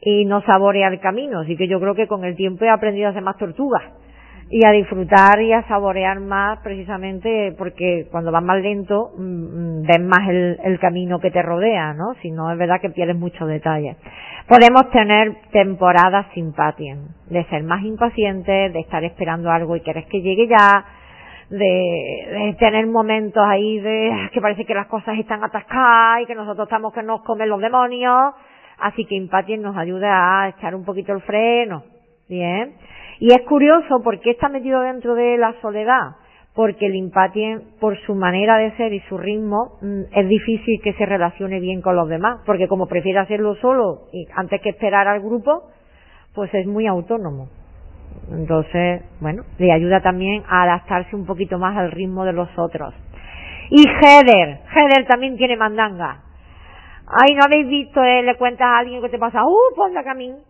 [0.00, 3.08] y no saborea el camino, así que yo creo que con el tiempo he aprendido
[3.08, 3.80] a ser más tortuga
[4.50, 9.82] y a disfrutar y a saborear más precisamente porque cuando vas más lento mm, mm,
[9.82, 12.14] ves más el, el, camino que te rodea, ¿no?
[12.22, 13.96] Si no es verdad que pierdes muchos detalles.
[14.46, 16.54] Podemos tener temporadas sin
[17.28, 20.84] de ser más impacientes, de estar esperando algo y querer que llegue ya,
[21.50, 26.34] de, de, tener momentos ahí de que parece que las cosas están atascadas y que
[26.34, 28.34] nosotros estamos que nos comen los demonios,
[28.78, 31.84] así que impatien nos ayuda a echar un poquito el freno,
[32.28, 32.74] ¿bien?
[33.20, 36.16] Y es curioso porque está metido dentro de la soledad,
[36.54, 40.92] porque el impatien, por su manera de ser y su ritmo, mm, es difícil que
[40.94, 45.08] se relacione bien con los demás, porque como prefiere hacerlo solo y antes que esperar
[45.08, 45.64] al grupo,
[46.34, 47.48] pues es muy autónomo.
[48.30, 52.94] Entonces, bueno, le ayuda también a adaptarse un poquito más al ritmo de los otros.
[53.70, 56.22] Y Heather, Heather también tiene mandanga.
[57.06, 58.02] Ay, ¿no habéis visto?
[58.02, 58.22] Eh?
[58.22, 60.47] Le cuentas a alguien que te pasa, ¡uh, pon la camino!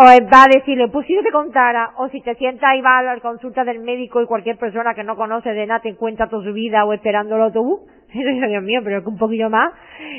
[0.00, 3.00] O va a decirle, pues si yo te contara, o si te sientas y vas
[3.00, 6.28] a la consulta del médico y cualquier persona que no conoce de nada te cuenta
[6.28, 7.80] toda su vida o esperando el autobús,
[8.14, 9.72] Dios mío, pero que un poquillo más,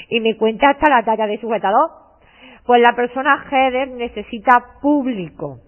[0.09, 1.91] y me cuenta hasta la talla de sujetador.
[2.65, 5.59] Pues la persona header necesita público,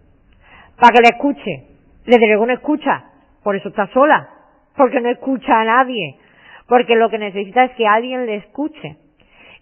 [0.78, 1.68] para que le escuche.
[2.06, 3.06] Le luego no escucha,
[3.44, 4.28] por eso está sola,
[4.76, 6.18] porque no escucha a nadie,
[6.68, 8.98] porque lo que necesita es que alguien le escuche.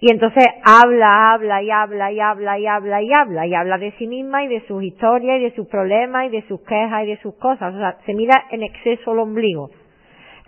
[0.01, 3.91] Y entonces habla, habla y habla y habla y habla y habla y habla de
[3.97, 7.07] sí misma y de sus historias y de sus problemas y de sus quejas y
[7.07, 7.75] de sus cosas.
[7.75, 9.71] O sea, se mira en exceso el ombligo.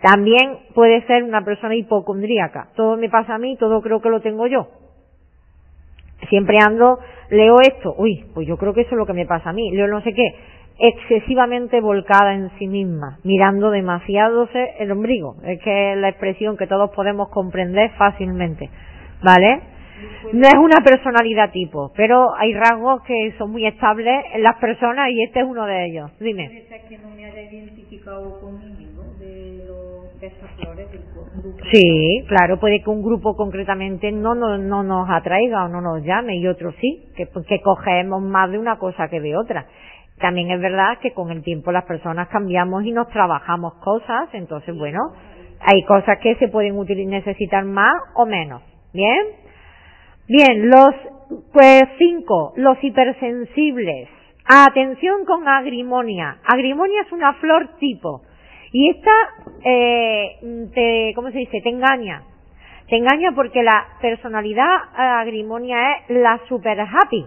[0.00, 2.68] También puede ser una persona hipocondríaca.
[2.74, 4.68] Todo me pasa a mí, todo creo que lo tengo yo.
[6.28, 6.98] Siempre ando,
[7.30, 9.70] leo esto, uy, pues yo creo que eso es lo que me pasa a mí,
[9.72, 10.34] leo no sé qué,
[10.78, 14.48] excesivamente volcada en sí misma, mirando demasiado
[14.78, 15.36] el ombligo.
[15.44, 18.70] Es que es la expresión que todos podemos comprender fácilmente.
[19.22, 19.62] ¿Vale?
[20.32, 25.10] No es una personalidad tipo, pero hay rasgos que son muy estables en las personas
[25.10, 26.10] y este es uno de ellos.
[26.18, 26.48] Dime.
[26.88, 28.60] que no me haya identificado con
[29.18, 31.62] de, los, de esas flores del grupo.
[31.72, 36.02] Sí, claro, puede que un grupo concretamente no, no, no nos atraiga o no nos
[36.04, 39.66] llame y otro sí, que, que cogemos más de una cosa que de otra.
[40.18, 44.76] También es verdad que con el tiempo las personas cambiamos y nos trabajamos cosas, entonces
[44.76, 45.00] bueno,
[45.60, 48.62] hay cosas que se pueden utilizar, necesitar más o menos.
[48.92, 49.26] Bien.
[50.28, 50.94] Bien, los,
[51.52, 54.08] pues cinco, los hipersensibles.
[54.44, 56.38] Atención con agrimonia.
[56.44, 58.22] Agrimonia es una flor tipo.
[58.72, 59.12] Y esta,
[59.64, 61.60] eh, te, ¿cómo se dice?
[61.60, 62.22] Te engaña.
[62.88, 67.26] Te engaña porque la personalidad agrimonia es la super happy.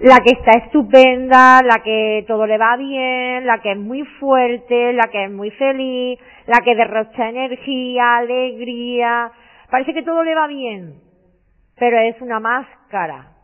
[0.00, 4.92] La que está estupenda, la que todo le va bien, la que es muy fuerte,
[4.92, 9.30] la que es muy feliz, la que derrocha energía, alegría,
[9.70, 10.94] parece que todo le va bien,
[11.78, 13.34] pero es una máscara.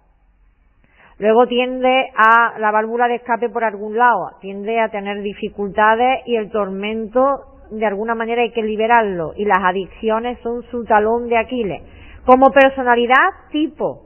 [1.18, 6.36] Luego tiende a la válvula de escape por algún lado, tiende a tener dificultades y
[6.36, 11.36] el tormento de alguna manera hay que liberarlo y las adicciones son su talón de
[11.36, 11.82] Aquiles.
[12.24, 14.00] Como personalidad tipo,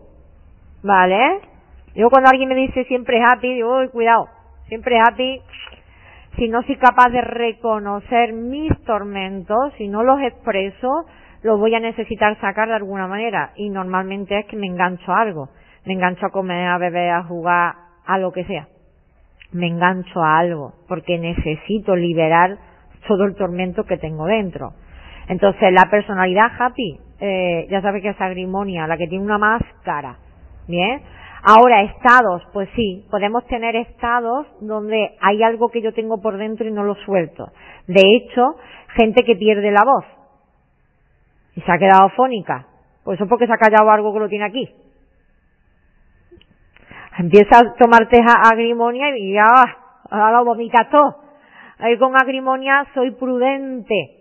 [0.82, 1.40] ¿vale?
[1.94, 4.26] Yo cuando alguien me dice siempre happy, digo, uy, cuidado,
[4.66, 5.40] siempre happy,
[6.38, 11.04] si no soy capaz de reconocer mis tormentos, si no los expreso,
[11.42, 13.50] los voy a necesitar sacar de alguna manera.
[13.56, 15.48] Y normalmente es que me engancho a algo.
[15.84, 17.74] Me engancho a comer, a beber, a jugar,
[18.06, 18.68] a lo que sea.
[19.52, 22.56] Me engancho a algo, porque necesito liberar
[23.06, 24.74] todo el tormento que tengo dentro.
[25.28, 30.16] Entonces, la personalidad happy, eh, ya sabes que es agrimonia, la que tiene una máscara,
[30.68, 31.02] ¿bien?
[31.50, 36.68] Ahora, estados, pues sí, podemos tener estados donde hay algo que yo tengo por dentro
[36.68, 37.50] y no lo suelto.
[37.86, 38.56] De hecho,
[38.94, 40.04] gente que pierde la voz.
[41.56, 42.66] Y se ha quedado fónica.
[43.02, 44.68] Pues eso porque se ha callado algo que lo tiene aquí.
[47.18, 48.20] Empieza a tomarte
[48.50, 49.48] agrimonia y ya,
[50.10, 51.16] ahora lo vomitas todo.
[51.78, 54.17] Ahí con agrimonia soy prudente.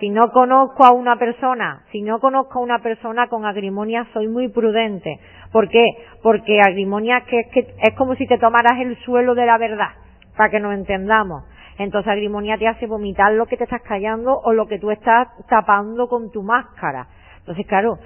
[0.00, 4.28] Si no conozco a una persona, si no conozco a una persona con agrimonia soy
[4.28, 5.20] muy prudente.
[5.52, 5.84] ¿Por qué?
[6.22, 9.90] Porque agrimonia que, que es como si te tomaras el suelo de la verdad,
[10.38, 11.44] para que nos entendamos.
[11.76, 15.28] Entonces agrimonia te hace vomitar lo que te estás callando o lo que tú estás
[15.50, 17.06] tapando con tu máscara.
[17.40, 17.98] Entonces, claro,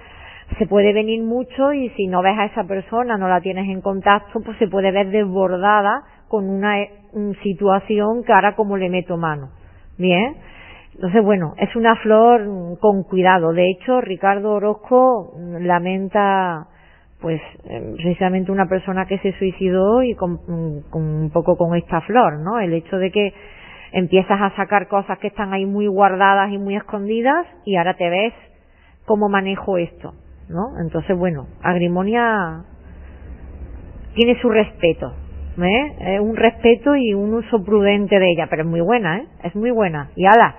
[0.59, 3.81] se puede venir mucho y si no ves a esa persona, no la tienes en
[3.81, 6.75] contacto, pues se puede ver desbordada con una,
[7.13, 9.51] una situación ahora como le meto mano.
[9.97, 10.54] Bien.
[10.95, 13.53] Entonces, bueno, es una flor con cuidado.
[13.53, 16.69] De hecho, Ricardo Orozco lamenta,
[17.21, 22.39] pues, eh, precisamente una persona que se suicidó y con, un poco con esta flor,
[22.39, 22.61] ¿no?
[22.61, 23.35] El hecho de que
[23.93, 28.09] empiezas a sacar cosas que están ahí muy guardadas y muy escondidas y ahora te
[28.09, 28.33] ves
[29.05, 30.15] cómo manejo esto,
[30.49, 30.81] ¿no?
[30.81, 32.63] Entonces, bueno, Agrimonia
[34.15, 35.13] tiene su respeto,
[35.61, 36.21] ¿eh?
[36.21, 39.27] Un respeto y un uso prudente de ella, pero es muy buena, ¿eh?
[39.43, 40.11] Es muy buena.
[40.15, 40.57] Y ala,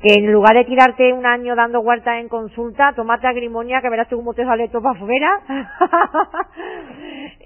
[0.00, 4.08] que en lugar de tirarte un año dando vueltas en consulta, tomate agrimonia que verás
[4.08, 5.40] tú cómo te sale todo para afuera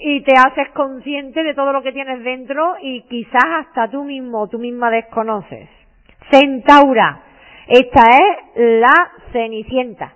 [0.00, 4.48] y te haces consciente de todo lo que tienes dentro y quizás hasta tú mismo,
[4.48, 5.68] tú misma desconoces.
[6.30, 7.22] Centaura.
[7.68, 10.14] Esta es la cenicienta.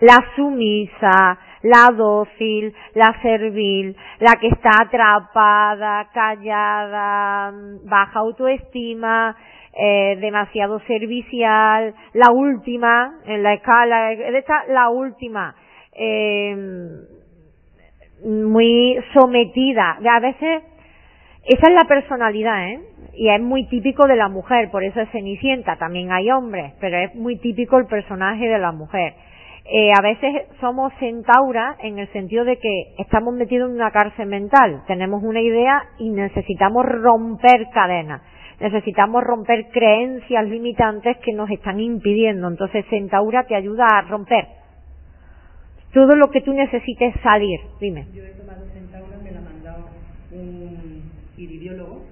[0.00, 7.52] La sumisa, la dócil, la servil, la que está atrapada, callada,
[7.84, 9.36] baja autoestima,
[9.72, 15.54] eh, demasiado servicial, la última en la escala, esta la última,
[15.92, 16.56] eh,
[18.24, 20.62] muy sometida, a veces
[21.48, 22.80] esa es la personalidad, ¿eh?
[23.14, 26.98] Y es muy típico de la mujer, por eso es Cenicienta, también hay hombres, pero
[26.98, 29.14] es muy típico el personaje de la mujer.
[29.70, 34.26] Eh, a veces somos centaura en el sentido de que estamos metidos en una cárcel
[34.26, 38.22] mental, tenemos una idea y necesitamos romper cadenas
[38.60, 42.48] necesitamos romper creencias limitantes que nos están impidiendo.
[42.48, 44.46] Entonces Centaura te ayuda a romper
[45.92, 47.60] todo lo que tú necesites salir.
[47.80, 48.06] Dime.
[48.12, 49.84] Yo he tomado Centaura, me la ha mandado
[50.32, 51.02] un
[51.36, 52.04] iridiólogo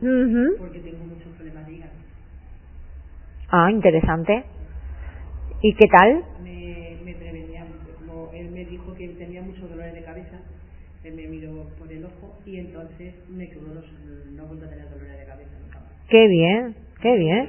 [0.59, 1.93] porque tengo muchos problemas de hígado.
[3.51, 4.45] Ah, interesante.
[5.63, 6.25] ¿Y qué tal?
[11.07, 13.85] Él me miró por el ojo y entonces me curó los,
[14.33, 15.51] no a tener dolores de cabeza.
[16.09, 17.49] Qué bien, qué bien.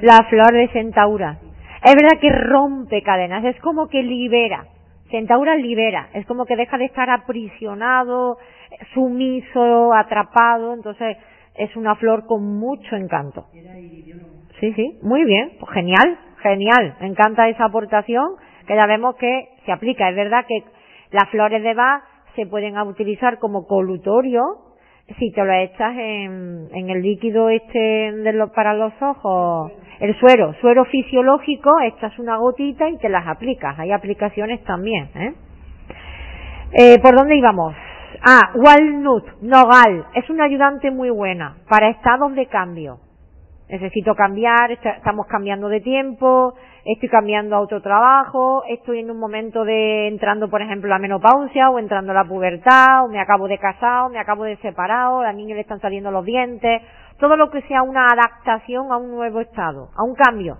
[0.00, 1.38] La flor de Centaura.
[1.84, 4.66] Es verdad que rompe cadenas, es como que libera.
[5.10, 8.38] Centaura libera, es como que deja de estar aprisionado,
[8.94, 11.16] sumiso, atrapado, entonces
[11.56, 13.46] es una flor con mucho encanto.
[14.60, 18.36] Sí, sí, muy bien, pues genial, genial, me encanta esa aportación,
[18.66, 20.08] que ya vemos que se aplica.
[20.08, 20.62] Es verdad que
[21.10, 22.04] las flores de Bach
[22.36, 24.42] se pueden utilizar como colutorio,
[25.18, 30.84] si te lo echas en, el líquido este de para los ojos, el suero, suero
[30.86, 33.78] fisiológico, echas una gotita y te las aplicas.
[33.78, 35.34] Hay aplicaciones también, ¿eh?
[36.72, 37.74] eh por dónde íbamos?
[38.24, 42.98] Ah, walnut, nogal, es una ayudante muy buena para estados de cambio
[43.72, 46.54] necesito cambiar, estamos cambiando de tiempo,
[46.84, 51.70] estoy cambiando a otro trabajo, estoy en un momento de entrando, por ejemplo, la menopausia
[51.70, 55.22] o entrando a la pubertad, o me acabo de casar, me acabo de separar, a
[55.22, 56.82] la niña le están saliendo los dientes,
[57.18, 60.58] todo lo que sea una adaptación a un nuevo estado, a un cambio.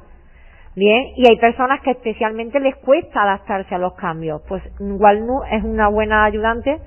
[0.75, 4.41] Bien, y hay personas que especialmente les cuesta adaptarse a los cambios.
[4.49, 6.81] Pues Walnut es una buena ayudante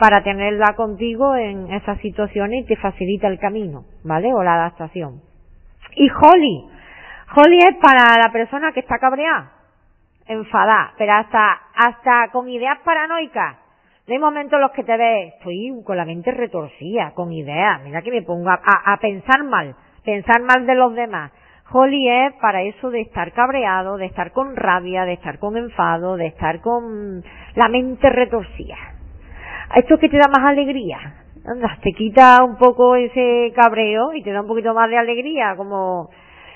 [0.00, 4.34] para tenerla contigo en esas situaciones y te facilita el camino, ¿vale?
[4.34, 5.31] O la adaptación.
[5.94, 6.68] Y Holly.
[7.34, 9.52] Holly es para la persona que está cabreada,
[10.26, 13.56] enfadada, pero hasta, hasta con ideas paranoicas.
[14.06, 17.80] No hay momentos en los que te ves, estoy con la mente retorcida, con ideas,
[17.84, 19.74] mira que me pongo a, a, pensar mal,
[20.04, 21.32] pensar mal de los demás.
[21.70, 26.16] Holly es para eso de estar cabreado, de estar con rabia, de estar con enfado,
[26.16, 27.22] de estar con
[27.54, 28.76] la mente retorcida.
[29.74, 31.21] Esto que te da más alegría,
[31.82, 36.10] te quita un poco ese cabreo y te da un poquito más de alegría, como,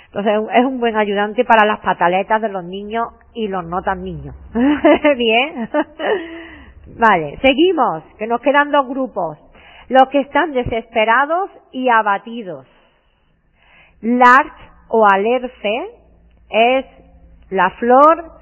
[0.07, 4.03] entonces es un buen ayudante para las pataletas de los niños y los no tan
[4.03, 4.35] niños.
[5.17, 5.69] Bien.
[6.99, 9.39] vale, seguimos, que nos quedan dos grupos.
[9.89, 12.67] Los que están desesperados y abatidos.
[14.01, 14.57] Larch
[14.89, 15.89] o alerce
[16.51, 16.87] es
[17.51, 18.33] la flor,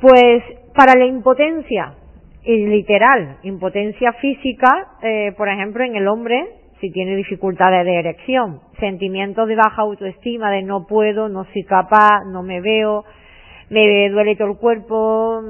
[0.00, 0.42] pues,
[0.74, 1.94] para la impotencia,
[2.44, 4.68] y literal, impotencia física,
[5.02, 6.46] eh, por ejemplo, en el hombre,
[6.80, 12.24] si tiene dificultades de erección, sentimientos de baja autoestima, de no puedo, no soy capaz,
[12.26, 13.04] no me veo,
[13.70, 15.42] me duele todo el cuerpo,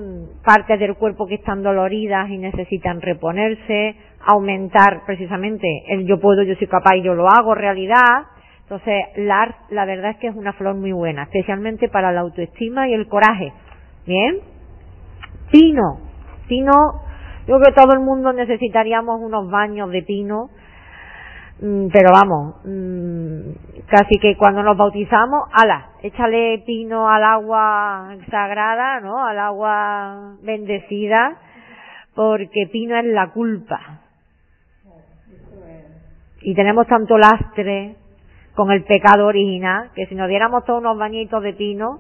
[0.45, 3.95] partes del cuerpo que están doloridas y necesitan reponerse,
[4.26, 8.26] aumentar precisamente el yo puedo, yo soy capaz y yo lo hago realidad.
[8.62, 12.89] Entonces, la, la verdad es que es una flor muy buena, especialmente para la autoestima
[12.89, 13.53] y el coraje.
[14.07, 14.41] Bien.
[15.53, 16.07] Pino.
[16.49, 17.03] Pino,
[17.46, 20.51] yo creo que todo el mundo necesitaríamos unos baños de pino
[21.61, 29.01] Mm, pero vamos, mm, casi que cuando nos bautizamos, ala, échale pino al agua sagrada,
[29.01, 29.26] ¿no?
[29.26, 31.36] Al agua bendecida,
[32.14, 33.80] porque pino es la culpa.
[36.42, 37.96] Y tenemos tanto lastre
[38.55, 41.99] con el pecado original, que si nos diéramos todos unos bañitos de pino,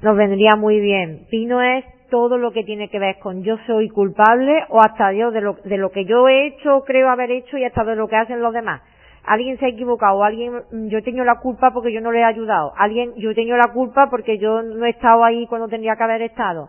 [0.00, 1.26] nos vendría muy bien.
[1.30, 1.84] Pino es
[2.14, 5.54] todo lo que tiene que ver con yo soy culpable o hasta yo de lo,
[5.64, 8.40] de lo que yo he hecho, creo haber hecho y hasta de lo que hacen
[8.40, 8.82] los demás.
[9.24, 12.20] Alguien se ha equivocado, alguien, mm, yo he tenido la culpa porque yo no le
[12.20, 15.66] he ayudado, alguien, yo he tenido la culpa porque yo no he estado ahí cuando
[15.66, 16.68] tendría que haber estado,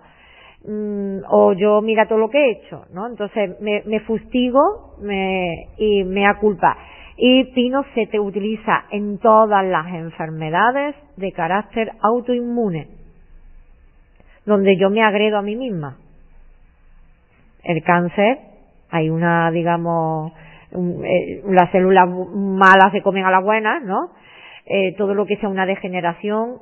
[0.67, 3.05] mm, o yo mira todo lo que he hecho, ¿no?
[3.05, 6.75] Entonces me, me fustigo me, y me da culpa.
[7.17, 13.04] Y Pino se te utiliza en todas las enfermedades de carácter autoinmune
[14.45, 15.97] donde yo me agredo a mí misma.
[17.63, 18.37] El cáncer,
[18.91, 20.31] hay una, digamos,
[20.71, 24.11] eh, las células malas se comen a las buenas, ¿no?
[24.67, 26.57] Eh, todo lo que sea una degeneración,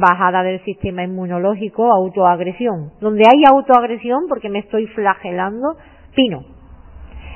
[0.00, 2.90] bajada del sistema inmunológico, autoagresión.
[3.00, 5.76] Donde hay autoagresión, porque me estoy flagelando,
[6.14, 6.44] pino.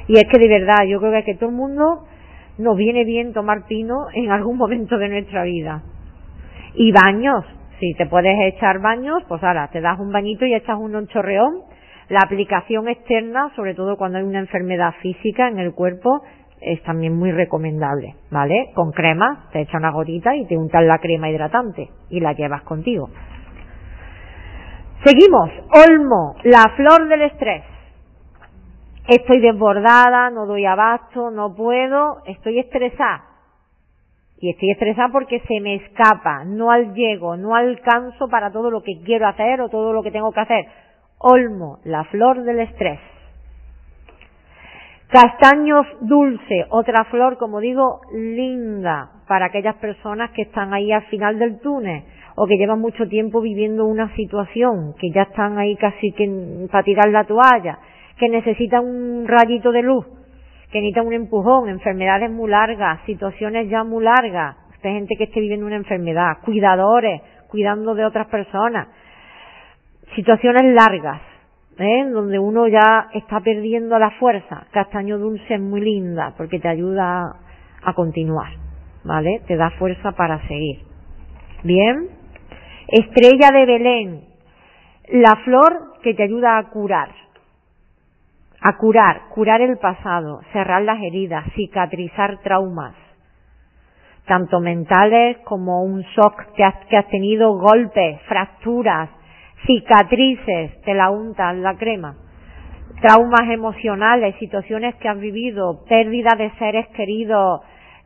[0.09, 2.07] Y es que de verdad, yo creo que todo el mundo
[2.59, 5.83] nos viene bien tomar pino en algún momento de nuestra vida.
[6.75, 7.45] Y baños,
[7.85, 11.61] si te puedes echar baños, pues ahora te das un bañito y echas un chorreón.
[12.09, 16.23] La aplicación externa, sobre todo cuando hay una enfermedad física en el cuerpo,
[16.63, 18.71] es también muy recomendable, ¿vale?
[18.75, 22.63] Con crema, te echas una gotita y te untas la crema hidratante y la llevas
[22.63, 23.11] contigo.
[25.05, 25.51] Seguimos.
[25.87, 27.65] Olmo, la flor del estrés.
[29.07, 33.34] Estoy desbordada, no doy abasto, no puedo, estoy estresada.
[34.39, 38.83] Y estoy estresada porque se me escapa, no al llego, no alcanzo para todo lo
[38.83, 40.67] que quiero hacer o todo lo que tengo que hacer.
[41.19, 43.01] Olmo, la flor del estrés.
[45.09, 51.39] Castaños dulce, otra flor, como digo, linda para aquellas personas que están ahí al final
[51.39, 52.03] del túnel
[52.35, 56.83] o que llevan mucho tiempo viviendo una situación, que ya están ahí casi que para
[56.83, 57.79] tirar la toalla,
[58.19, 60.05] que necesitan un rayito de luz
[60.75, 65.39] que necesita un empujón, enfermedades muy largas, situaciones ya muy largas, hay gente que esté
[65.39, 68.89] viviendo una enfermedad, cuidadores, cuidando de otras personas,
[70.17, 71.23] situaciones largas,
[71.79, 72.07] ¿eh?
[72.11, 74.67] donde uno ya está perdiendo la fuerza.
[74.73, 77.37] Castaño dulce es muy linda porque te ayuda
[77.85, 78.51] a continuar,
[79.05, 79.43] ¿vale?
[79.47, 80.81] Te da fuerza para seguir.
[81.63, 82.09] Bien.
[82.89, 84.25] Estrella de Belén,
[85.09, 87.24] la flor que te ayuda a curar
[88.67, 92.95] a curar, curar el pasado, cerrar las heridas, cicatrizar traumas,
[94.27, 99.11] tanto mentales como un shock que has, que has tenido, golpes, fracturas,
[99.67, 102.17] cicatrices, te la untas la crema,
[103.03, 107.61] traumas emocionales, situaciones que has vivido, pérdida de seres queridos,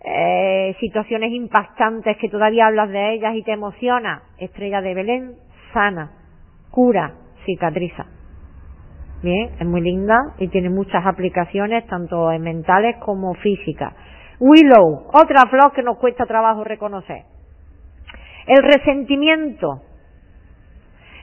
[0.04, 5.34] eh, situaciones impactantes que todavía hablas de ellas y te emociona, estrella de Belén,
[5.72, 6.10] sana,
[6.72, 7.12] cura,
[7.46, 8.17] cicatriza.
[9.22, 13.92] Bien, es muy linda y tiene muchas aplicaciones, tanto mentales como físicas.
[14.38, 17.24] Willow, otra flor que nos cuesta trabajo reconocer.
[18.46, 19.82] El resentimiento.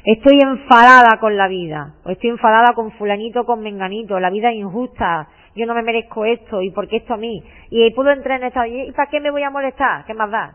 [0.03, 4.57] Estoy enfadada con la vida, o estoy enfadada con fulanito, con menganito, la vida es
[4.57, 8.39] injusta, yo no me merezco esto, y por qué esto a mí, y puedo entrar
[8.39, 10.05] en esta, ¿y para qué me voy a molestar?
[10.05, 10.53] ¿Qué más da?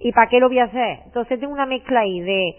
[0.00, 1.00] ¿Y para qué lo voy a hacer?
[1.04, 2.56] Entonces tengo una mezcla ahí de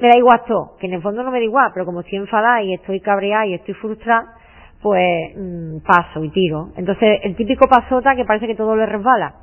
[0.00, 2.18] me da igual todo, que en el fondo no me da igual, pero como estoy
[2.18, 4.34] enfadada y estoy cabreada y estoy frustrada,
[4.80, 6.68] pues mm, paso y tiro.
[6.76, 9.34] Entonces, el típico pasota que parece que todo le resbala.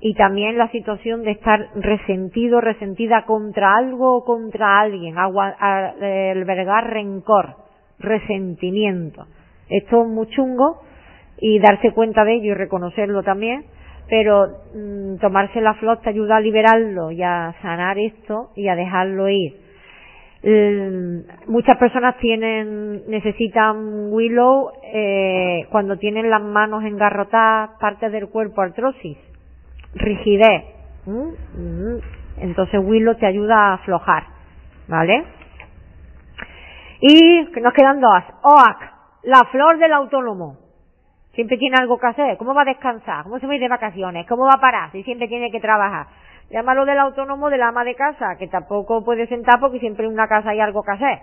[0.00, 7.56] Y también la situación de estar resentido, resentida contra algo o contra alguien, albergar rencor,
[7.98, 9.26] resentimiento.
[9.70, 10.82] Esto es muy chungo
[11.38, 13.64] y darse cuenta de ello y reconocerlo también,
[14.08, 18.76] pero mm, tomarse la flor te ayuda a liberarlo y a sanar esto y a
[18.76, 19.64] dejarlo ir.
[20.42, 28.60] Mm, muchas personas tienen, necesitan willow eh, cuando tienen las manos engarrotadas, partes del cuerpo
[28.60, 29.16] artrosis,
[29.94, 30.64] rigidez.
[31.06, 31.96] Mm,
[32.40, 34.24] entonces willow te ayuda a aflojar,
[34.86, 35.24] ¿vale?
[37.00, 38.22] Y nos quedan dos.
[38.42, 38.92] OAC,
[39.24, 40.63] la flor del autónomo.
[41.34, 42.36] Siempre tiene algo que hacer.
[42.36, 43.24] ¿Cómo va a descansar?
[43.24, 44.26] ¿Cómo se va a ir de vacaciones?
[44.26, 46.06] ¿Cómo va a parar si siempre tiene que trabajar?
[46.50, 50.12] Llámalo del autónomo de la ama de casa, que tampoco puede sentar porque siempre en
[50.12, 51.18] una casa hay algo que hacer.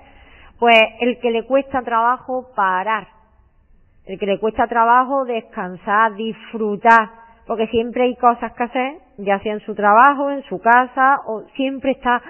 [0.60, 3.08] Pues el que le cuesta trabajo parar,
[4.06, 7.10] el que le cuesta trabajo descansar, disfrutar,
[7.48, 11.44] porque siempre hay cosas que hacer, ya sea en su trabajo, en su casa, o
[11.56, 12.22] siempre está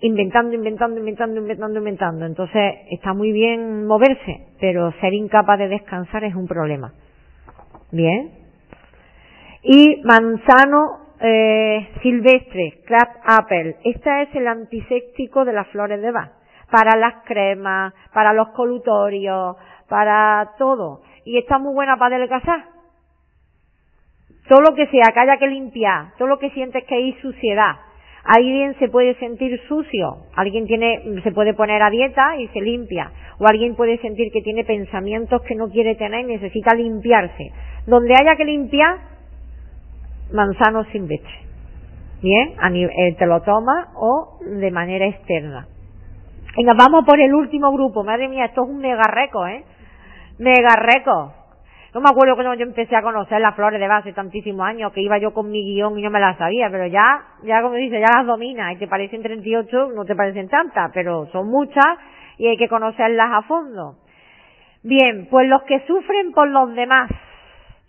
[0.00, 2.26] inventando, inventando, inventando, inventando, inventando.
[2.26, 6.92] Entonces está muy bien moverse, pero ser incapaz de descansar es un problema.
[7.90, 8.30] Bien.
[9.62, 13.76] Y manzano eh, silvestre, crab apple.
[13.84, 16.32] Este es el antiséptico de las flores de Bach.
[16.70, 19.56] Para las cremas, para los colutorios,
[19.88, 21.02] para todo.
[21.24, 22.66] Y está muy buena para adelgazar.
[24.48, 27.76] Todo lo que sea que haya que limpiar, todo lo que sientes que hay suciedad,
[28.28, 33.10] Alguien se puede sentir sucio, alguien tiene, se puede poner a dieta y se limpia,
[33.38, 37.52] o alguien puede sentir que tiene pensamientos que no quiere tener y necesita limpiarse.
[37.86, 38.98] Donde haya que limpiar,
[40.30, 41.32] manzano silvestre.
[42.20, 45.66] Bien, eh, te lo toma o de manera externa.
[46.54, 48.04] Venga, vamos por el último grupo.
[48.04, 49.64] Madre mía, esto es un mega reco, ¿eh?
[50.38, 51.32] Mega reco.
[51.94, 55.00] No me acuerdo cuando yo empecé a conocer las flores de base tantísimos años, que
[55.00, 57.98] iba yo con mi guion y yo me las sabía, pero ya, ya como dice,
[57.98, 61.86] ya las domina, y te parecen 38, no te parecen tantas, pero son muchas
[62.36, 63.96] y hay que conocerlas a fondo.
[64.82, 67.10] Bien, pues los que sufren por los demás,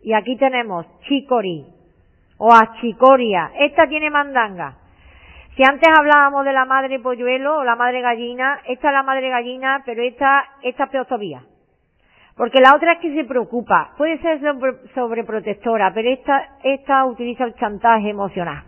[0.02, 1.66] y aquí tenemos chicory,
[2.38, 4.78] o achicoria, esta tiene mandanga.
[5.58, 9.30] Si antes hablábamos de la madre polluelo o la madre gallina, esta es la madre
[9.30, 11.42] gallina, pero esta, esta es peor todavía.
[12.40, 14.40] Porque la otra es que se preocupa, puede ser
[14.96, 18.64] sobreprotectora, pero esta, esta utiliza el chantaje emocional.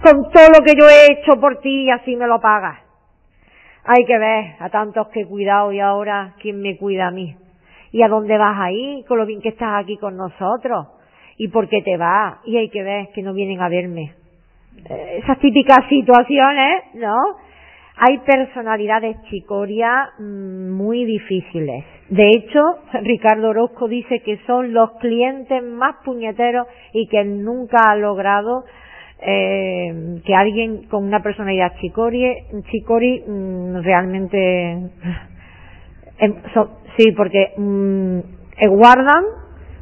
[0.00, 2.78] Con todo lo que yo he hecho por ti, así me lo pagas.
[3.86, 7.36] Hay que ver a tantos que he cuidado y ahora quién me cuida a mí.
[7.90, 9.04] ¿Y a dónde vas ahí?
[9.08, 10.86] Con lo bien que estás aquí con nosotros.
[11.38, 12.36] ¿Y por qué te vas?
[12.44, 14.14] Y hay que ver que no vienen a verme.
[14.88, 17.16] Eh, esas típicas situaciones, ¿no?
[17.98, 21.84] Hay personalidades chicoria mm, muy difíciles.
[22.10, 22.60] De hecho,
[23.02, 28.64] Ricardo Orozco dice que son los clientes más puñeteros y que nunca ha logrado
[29.22, 34.72] eh, que alguien con una personalidad chicorie, chicori mm, realmente
[36.18, 36.34] em,
[36.98, 38.18] sí porque mm,
[38.58, 39.24] eh, guardan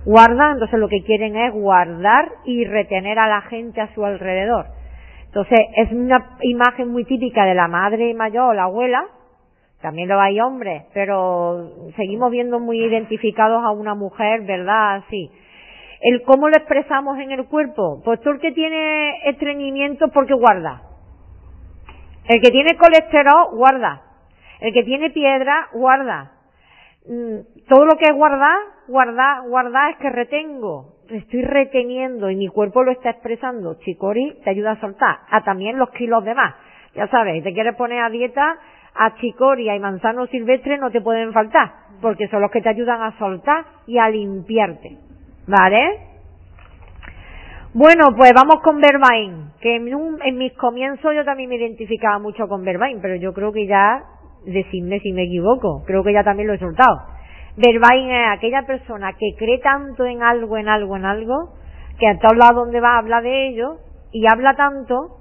[0.04, 4.66] guardan entonces lo que quieren es guardar y retener a la gente a su alrededor
[5.34, 9.04] entonces, es una imagen muy típica de la madre mayor o la abuela,
[9.82, 15.02] también lo hay hombres, pero seguimos viendo muy identificados a una mujer, ¿verdad?
[15.10, 15.28] Sí.
[16.02, 20.82] El cómo lo expresamos en el cuerpo, pues tú el que tiene estreñimiento porque guarda.
[22.28, 24.02] El que tiene colesterol, guarda.
[24.60, 26.30] El que tiene piedra, guarda.
[27.08, 28.56] Mm, todo lo que es guardar,
[28.86, 34.50] guardar, guardar es que retengo estoy reteniendo y mi cuerpo lo está expresando, Chicori te
[34.50, 36.54] ayuda a soltar, a también los kilos de más.
[36.94, 38.56] Ya sabes, te quieres poner a dieta,
[38.94, 43.02] a chicoria y manzano silvestre no te pueden faltar, porque son los que te ayudan
[43.02, 44.98] a soltar y a limpiarte.
[45.46, 45.98] ¿Vale?
[47.74, 49.88] Bueno, pues vamos con Verbain, que en,
[50.24, 54.00] en mis comienzos yo también me identificaba mucho con Verbain, pero yo creo que ya,
[54.46, 57.14] decidme si me equivoco, creo que ya también lo he soltado.
[57.56, 61.54] Verbain es aquella persona que cree tanto en algo, en algo, en algo,
[61.98, 63.78] que a todos lados donde va habla de ello
[64.12, 65.18] y habla tanto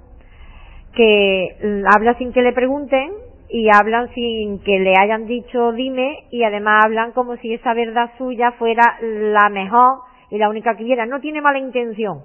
[0.94, 3.12] que habla sin que le pregunten
[3.48, 8.10] y hablan sin que le hayan dicho dime y además hablan como si esa verdad
[8.18, 9.98] suya fuera la mejor
[10.30, 11.06] y la única que viera.
[11.06, 12.22] No tiene mala intención,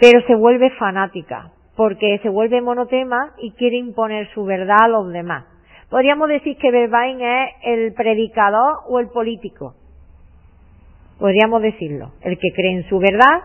[0.00, 5.12] pero se vuelve fanática porque se vuelve monotema y quiere imponer su verdad a los
[5.12, 5.53] demás.
[5.94, 9.76] Podríamos decir que Verbain es el predicador o el político.
[11.20, 12.10] Podríamos decirlo.
[12.22, 13.42] El que cree en su verdad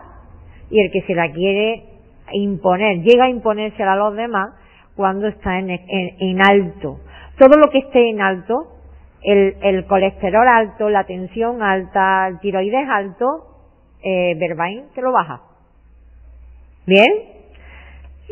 [0.68, 1.84] y el que se la quiere
[2.32, 3.02] imponer.
[3.02, 4.50] Llega a imponérsela a los demás
[4.96, 6.98] cuando está en, alto.
[7.38, 8.66] Todo lo que esté en alto,
[9.22, 13.44] el, el, colesterol alto, la tensión alta, el tiroides alto,
[14.02, 15.40] eh, Verbain te lo baja.
[16.84, 17.06] Bien.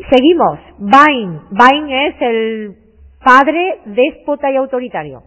[0.09, 0.59] Seguimos.
[0.77, 1.39] Bain.
[1.51, 2.88] Bain es el
[3.23, 5.23] padre déspota y autoritario.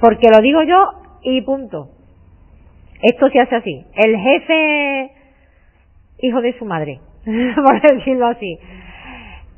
[0.00, 0.90] Porque lo digo yo
[1.22, 1.90] y punto.
[3.02, 3.84] Esto se hace así.
[3.94, 5.10] El jefe,
[6.18, 7.00] hijo de su madre,
[7.56, 8.58] por decirlo así.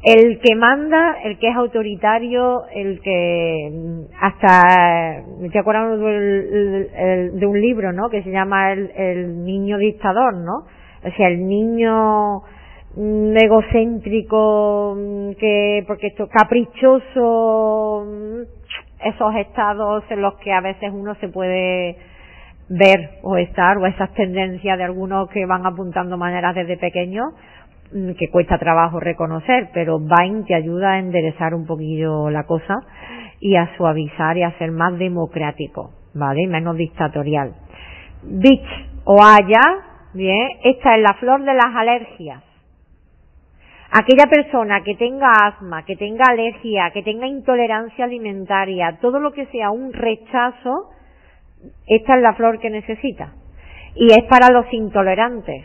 [0.03, 7.93] El que manda, el que es autoritario, el que hasta, estoy acordando de un libro,
[7.93, 8.09] ¿no?
[8.09, 10.67] Que se llama el, el niño dictador, ¿no?
[11.05, 12.43] O sea, el niño
[12.99, 21.15] egocéntrico, mm, que, porque esto, caprichoso, mm, esos estados en los que a veces uno
[21.17, 21.97] se puede
[22.69, 27.23] ver o estar, o esas tendencias de algunos que van apuntando maneras desde pequeño,
[27.93, 32.75] mm, que cuesta trabajo reconocer, pero Vine te ayuda a enderezar un poquillo la cosa
[33.41, 36.49] y a suavizar y a ser más democrático, ¿vale?
[36.49, 37.55] Menos dictatorial.
[38.25, 39.61] Beach o Haya,
[40.15, 42.48] bien, esta es la flor de las alergias.
[43.91, 49.47] Aquella persona que tenga asma, que tenga alergia, que tenga intolerancia alimentaria, todo lo que
[49.47, 50.91] sea un rechazo,
[51.87, 53.33] esta es la flor que necesita.
[53.95, 55.65] Y es para los intolerantes.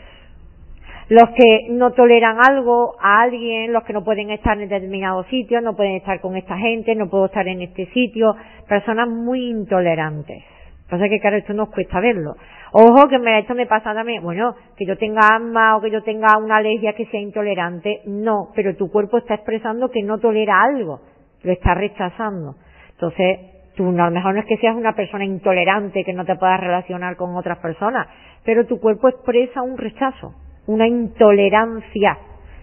[1.10, 5.62] Los que no toleran algo a alguien, los que no pueden estar en determinados sitios,
[5.62, 8.34] no pueden estar con esta gente, no puedo estar en este sitio,
[8.66, 10.42] personas muy intolerantes.
[10.88, 12.36] Pasa que claro, esto nos cuesta verlo.
[12.72, 16.02] Ojo que me, esto me pasa también, bueno, que yo tenga asma o que yo
[16.02, 20.60] tenga una alergia que sea intolerante, no, pero tu cuerpo está expresando que no tolera
[20.62, 21.00] algo,
[21.42, 22.56] lo está rechazando.
[22.90, 23.38] Entonces,
[23.76, 26.60] tú a lo mejor no es que seas una persona intolerante que no te puedas
[26.60, 28.08] relacionar con otras personas,
[28.44, 30.34] pero tu cuerpo expresa un rechazo,
[30.66, 32.18] una intolerancia,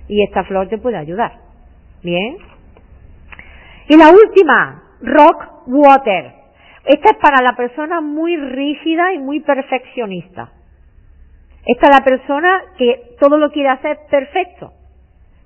[0.07, 1.31] y esta flor te puede ayudar.
[2.03, 2.35] ¿Bien?
[3.87, 6.40] Y la última, rock water.
[6.85, 10.49] Esta es para la persona muy rígida y muy perfeccionista.
[11.65, 14.71] Esta es la persona que todo lo quiere hacer perfecto,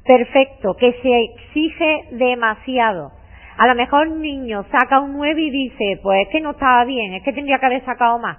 [0.06, 3.12] perfecto, que se exige demasiado.
[3.58, 6.86] A lo mejor un niño saca un 9 y dice, pues es que no estaba
[6.86, 8.38] bien, es que tendría que haber sacado más.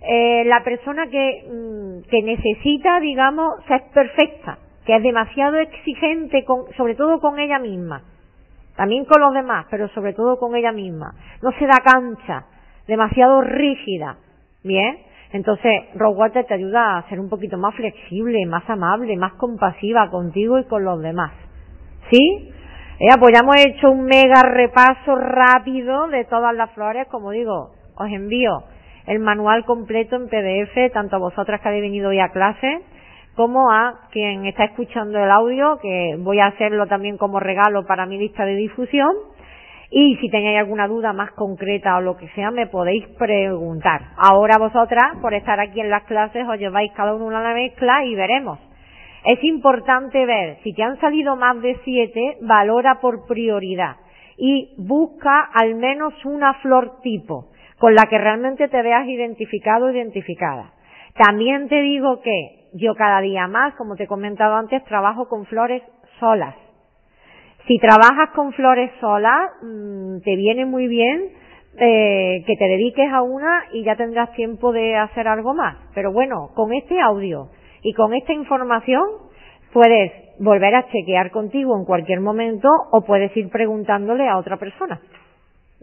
[0.00, 6.72] Eh, la persona que, mm, que necesita, digamos, ser perfecta, que es demasiado exigente, con,
[6.76, 8.02] sobre todo con ella misma
[8.78, 11.12] también con los demás, pero sobre todo con ella misma.
[11.42, 12.44] No se da cancha,
[12.86, 14.18] demasiado rígida.
[14.62, 14.98] Bien,
[15.32, 20.60] entonces Rockwater te ayuda a ser un poquito más flexible, más amable, más compasiva contigo
[20.60, 21.32] y con los demás.
[22.08, 22.52] ¿Sí?
[23.00, 27.72] Eh, pues ya hemos hecho un mega repaso rápido de todas las flores, como digo,
[27.96, 28.62] os envío
[29.08, 32.80] el manual completo en PDF, tanto a vosotras que habéis venido hoy a clase,
[33.38, 38.04] como a quien está escuchando el audio, que voy a hacerlo también como regalo para
[38.04, 39.12] mi lista de difusión.
[39.92, 44.00] Y si tenéis alguna duda más concreta o lo que sea, me podéis preguntar.
[44.16, 48.16] Ahora vosotras, por estar aquí en las clases, os lleváis cada uno una mezcla y
[48.16, 48.58] veremos.
[49.24, 53.98] Es importante ver, si te han salido más de siete, valora por prioridad
[54.36, 59.90] y busca al menos una flor tipo con la que realmente te veas identificado o
[59.92, 60.72] identificada.
[61.14, 65.46] También te digo que yo cada día más, como te he comentado antes, trabajo con
[65.46, 65.82] flores
[66.20, 66.54] solas.
[67.66, 71.30] Si trabajas con flores solas, mm, te viene muy bien
[71.80, 75.76] eh, que te dediques a una y ya tendrás tiempo de hacer algo más.
[75.94, 77.50] Pero bueno, con este audio
[77.82, 79.04] y con esta información
[79.72, 85.00] puedes volver a chequear contigo en cualquier momento o puedes ir preguntándole a otra persona.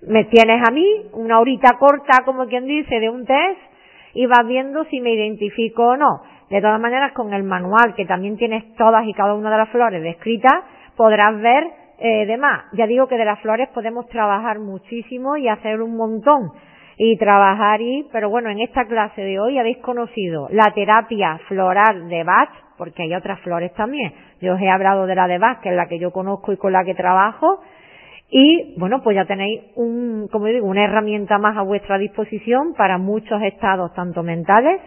[0.07, 3.74] Me tienes a mí una horita corta, como quien dice, de un test
[4.15, 6.21] y vas viendo si me identifico o no.
[6.49, 9.69] De todas maneras, con el manual, que también tienes todas y cada una de las
[9.69, 10.63] flores descritas,
[10.95, 11.65] podrás ver
[11.99, 12.65] eh, demás.
[12.73, 16.51] Ya digo que de las flores podemos trabajar muchísimo y hacer un montón.
[16.97, 22.07] Y trabajar y, pero bueno, en esta clase de hoy habéis conocido la terapia floral
[22.07, 24.13] de Bach, porque hay otras flores también.
[24.41, 26.57] Yo os he hablado de la de Bach, que es la que yo conozco y
[26.57, 27.59] con la que trabajo.
[28.29, 32.97] Y bueno, pues ya tenéis un, como digo, una herramienta más a vuestra disposición para
[32.97, 34.81] muchos estados, tanto mentales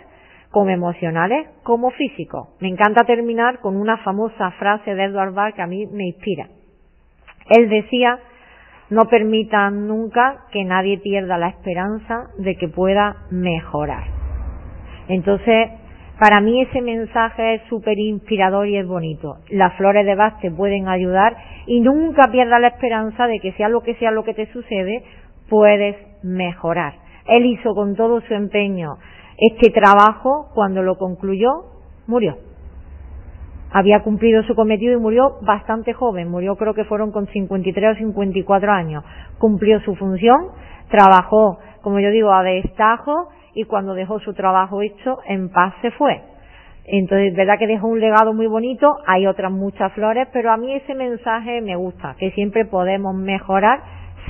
[0.50, 2.48] como emocionales como físicos.
[2.60, 6.48] Me encanta terminar con una famosa frase de Edward Bach que a mí me inspira.
[7.50, 8.18] Él decía,
[8.90, 14.04] no permitan nunca que nadie pierda la esperanza de que pueda mejorar.
[15.08, 15.70] Entonces,
[16.18, 19.36] para mí ese mensaje es súper inspirador y es bonito.
[19.50, 23.68] Las flores de Bach te pueden ayudar y nunca pierdas la esperanza de que sea
[23.68, 25.04] lo que sea lo que te sucede,
[25.48, 26.94] puedes mejorar.
[27.26, 28.96] Él hizo con todo su empeño
[29.38, 31.50] este trabajo, cuando lo concluyó,
[32.08, 32.36] murió.
[33.70, 37.98] Había cumplido su cometido y murió bastante joven, murió creo que fueron con 53 o
[37.98, 39.04] 54 años.
[39.38, 40.48] Cumplió su función,
[40.88, 43.28] trabajó, como yo digo, a destajo
[43.58, 46.22] y cuando dejó su trabajo hecho, en paz se fue.
[46.84, 50.72] Entonces, verdad que dejó un legado muy bonito, hay otras muchas flores, pero a mí
[50.72, 53.80] ese mensaje me gusta, que siempre podemos mejorar,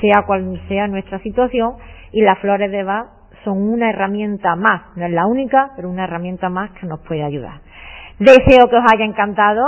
[0.01, 1.75] sea cual sea nuestra situación,
[2.11, 3.05] y las flores de Bach
[3.43, 7.21] son una herramienta más, no es la única, pero una herramienta más que nos puede
[7.21, 7.61] ayudar.
[8.17, 9.63] Deseo que os haya encantado.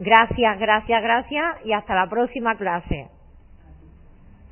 [0.00, 3.13] Gracias, gracias, gracias y hasta la próxima clase.